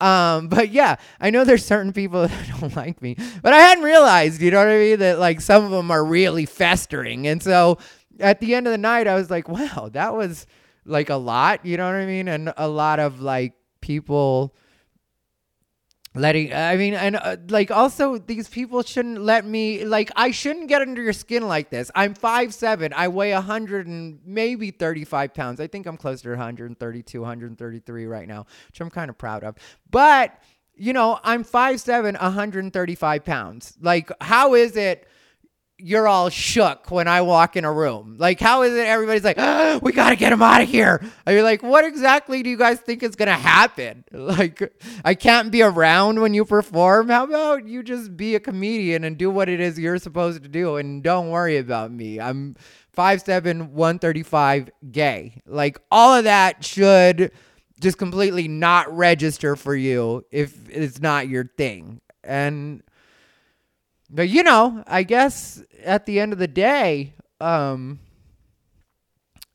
[0.00, 3.84] Um, but yeah, I know there's certain people that don't like me, but I hadn't
[3.84, 7.26] realized, you know what I mean, that like some of them are really festering.
[7.26, 7.78] And so
[8.20, 10.46] at the end of the night, I was like, wow, that was
[10.84, 12.28] like a lot, you know what I mean?
[12.28, 14.54] And a lot of like people
[16.16, 20.68] letting i mean and uh, like also these people shouldn't let me like i shouldn't
[20.68, 21.90] get under your skin like this.
[21.94, 22.92] I'm five seven.
[22.92, 25.60] I weigh a 100 and maybe 35 pounds.
[25.60, 29.56] I think i'm closer to 132 133 right now which i'm kind of proud of.
[29.90, 30.38] But
[30.74, 33.76] you know i'm five seven 135 pounds.
[33.80, 35.08] Like how is it
[35.78, 38.16] you're all shook when I walk in a room.
[38.18, 39.36] Like, how is it everybody's like,
[39.82, 41.04] we got to get him out of here?
[41.26, 44.04] You're like, what exactly do you guys think is going to happen?
[44.26, 44.74] Like,
[45.04, 47.08] I can't be around when you perform.
[47.10, 50.48] How about you just be a comedian and do what it is you're supposed to
[50.48, 52.18] do and don't worry about me?
[52.18, 52.56] I'm
[52.96, 55.42] 5'7, 135, gay.
[55.46, 57.30] Like, all of that should
[57.80, 62.00] just completely not register for you if it's not your thing.
[62.24, 62.82] And
[64.10, 67.98] but you know, I guess at the end of the day, um,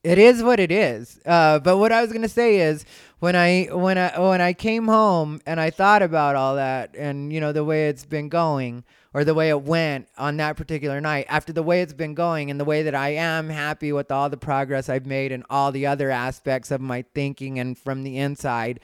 [0.03, 1.19] it is what it is.
[1.25, 2.85] Uh, but what I was gonna say is
[3.19, 7.31] when I when I when I came home and I thought about all that and
[7.31, 8.83] you know the way it's been going
[9.13, 12.49] or the way it went on that particular night after the way it's been going
[12.49, 15.71] and the way that I am happy with all the progress I've made and all
[15.71, 18.79] the other aspects of my thinking and from the inside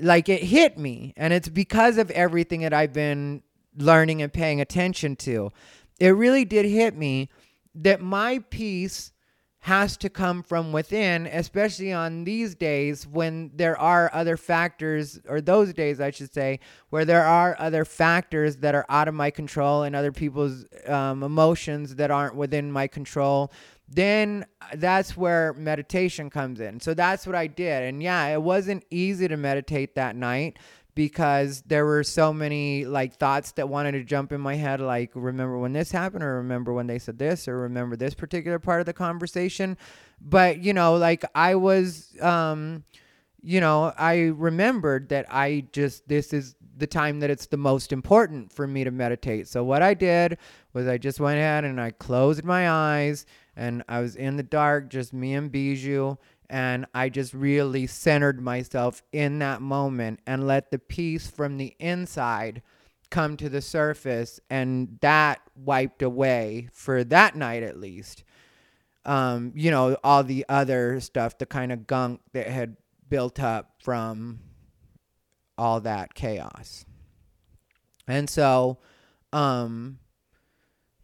[0.00, 3.42] like it hit me and it's because of everything that I've been
[3.76, 5.52] learning and paying attention to.
[6.00, 7.28] It really did hit me
[7.74, 9.12] that my peace
[9.60, 15.40] has to come from within, especially on these days when there are other factors, or
[15.40, 16.58] those days, I should say,
[16.90, 21.22] where there are other factors that are out of my control and other people's um,
[21.22, 23.52] emotions that aren't within my control.
[23.88, 26.80] Then that's where meditation comes in.
[26.80, 27.84] So that's what I did.
[27.84, 30.58] And yeah, it wasn't easy to meditate that night
[30.94, 35.10] because there were so many like thoughts that wanted to jump in my head like
[35.14, 38.80] remember when this happened or remember when they said this or remember this particular part
[38.80, 39.76] of the conversation
[40.20, 42.84] but you know like i was um
[43.42, 47.92] you know i remembered that i just this is the time that it's the most
[47.92, 49.48] important for me to meditate.
[49.48, 50.38] So what I did
[50.72, 53.26] was I just went ahead and I closed my eyes
[53.56, 56.16] and I was in the dark, just me and Bijou,
[56.50, 61.74] and I just really centered myself in that moment and let the peace from the
[61.78, 62.62] inside
[63.10, 64.40] come to the surface.
[64.50, 68.24] And that wiped away for that night at least
[69.04, 72.76] um, you know all the other stuff the kind of gunk that had
[73.08, 74.40] built up from
[75.58, 76.84] all that chaos.
[78.06, 78.78] And so
[79.32, 79.98] um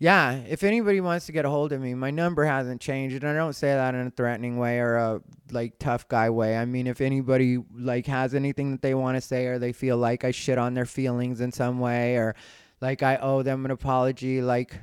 [0.01, 3.26] yeah, if anybody wants to get a hold of me, my number hasn't changed, and
[3.26, 5.20] I don't say that in a threatening way or a
[5.51, 6.57] like tough guy way.
[6.57, 9.96] I mean, if anybody like has anything that they want to say or they feel
[9.96, 12.36] like I shit on their feelings in some way or
[12.80, 14.80] like I owe them an apology, like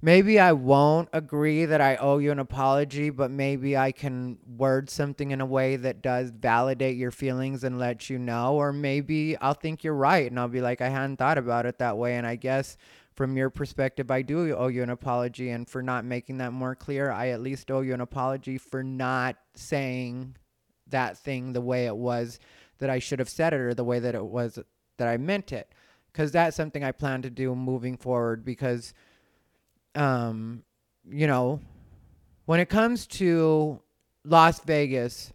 [0.00, 4.88] maybe I won't agree that I owe you an apology, but maybe I can word
[4.88, 9.36] something in a way that does validate your feelings and let you know, or maybe
[9.36, 12.16] I'll think you're right and I'll be like I hadn't thought about it that way,
[12.16, 12.78] and I guess
[13.14, 15.50] from your perspective, I do owe you an apology.
[15.50, 18.82] And for not making that more clear, I at least owe you an apology for
[18.82, 20.36] not saying
[20.88, 22.38] that thing the way it was
[22.78, 24.58] that I should have said it or the way that it was
[24.98, 25.72] that I meant it.
[26.12, 28.44] Because that's something I plan to do moving forward.
[28.44, 28.92] Because,
[29.94, 30.62] um,
[31.08, 31.60] you know,
[32.46, 33.80] when it comes to
[34.24, 35.32] Las Vegas,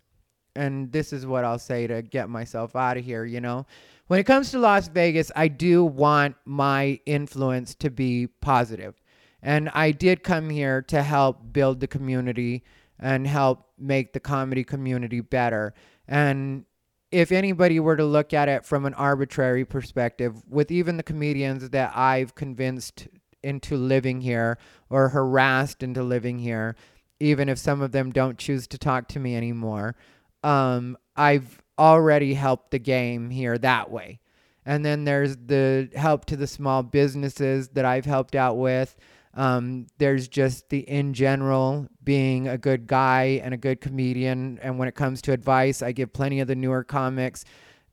[0.56, 3.66] and this is what I'll say to get myself out of here, you know
[4.08, 8.96] when it comes to Las Vegas, I do want my influence to be positive.
[9.42, 12.64] And I did come here to help build the community
[13.00, 15.74] and help make the comedy community better.
[16.08, 16.66] And
[17.12, 21.70] if anybody were to look at it from an arbitrary perspective, with even the comedians
[21.70, 23.08] that I've convinced
[23.44, 24.58] into living here
[24.90, 26.76] or harassed into living here,
[27.20, 29.96] even if some of them don't choose to talk to me anymore,
[30.44, 34.20] um, I've already helped the game here that way.
[34.66, 38.96] And then there's the help to the small businesses that I've helped out with.
[39.34, 44.60] Um, there's just the in general being a good guy and a good comedian.
[44.62, 47.46] And when it comes to advice, I give plenty of the newer comics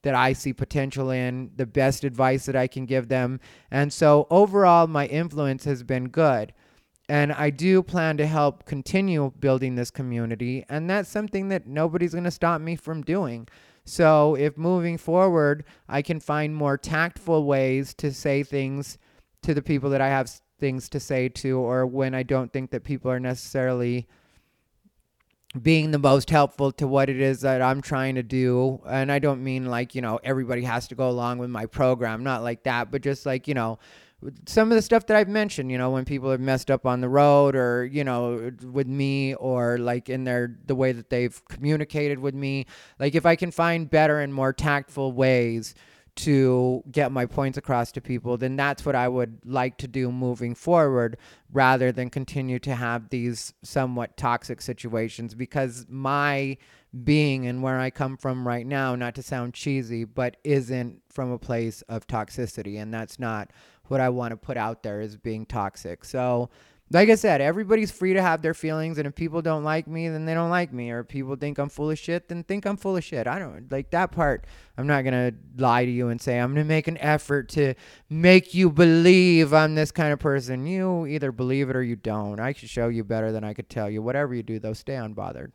[0.03, 3.41] that I see potential in, the best advice that I can give them.
[3.71, 6.53] And so overall, my influence has been good.
[7.09, 10.65] And I do plan to help continue building this community.
[10.69, 13.49] And that's something that nobody's going to stop me from doing.
[13.85, 18.99] So if moving forward, I can find more tactful ways to say things
[19.43, 22.71] to the people that I have things to say to, or when I don't think
[22.71, 24.09] that people are necessarily
[25.61, 28.81] being the most helpful to what it is that I'm trying to do.
[28.87, 32.25] And I don't mean like, you know, everybody has to go along with my program,
[32.25, 33.79] not like that, but just like, you know,
[34.47, 37.01] some of the stuff that I've mentioned, you know, when people have messed up on
[37.01, 41.41] the road or, you know, with me or like in their the way that they've
[41.49, 42.67] communicated with me,
[42.99, 45.75] like if I can find better and more tactful ways
[46.17, 50.13] to get my points across to people, then that's what I would like to do
[50.13, 51.17] moving forward
[51.53, 55.35] rather than continue to have these somewhat toxic situations.
[55.35, 56.57] Because my
[57.03, 61.33] being and where I come from right now, not to sound cheesy, but isn't from
[61.33, 63.51] a place of toxicity and that's not
[63.89, 66.05] what I want to put out there as being toxic.
[66.05, 66.51] So,
[66.91, 70.09] like I said, everybody's free to have their feelings, and if people don't like me,
[70.09, 72.77] then they don't like me, or people think I'm full of shit, then think I'm
[72.77, 73.27] full of shit.
[73.27, 74.47] I don't like that part.
[74.77, 77.75] I'm not gonna lie to you and say I'm gonna make an effort to
[78.11, 80.67] make you believe I'm this kind of person.
[80.67, 82.39] You either believe it or you don't.
[82.39, 84.03] I could show you better than I could tell you.
[84.03, 85.53] Whatever you do, though, stay unbothered.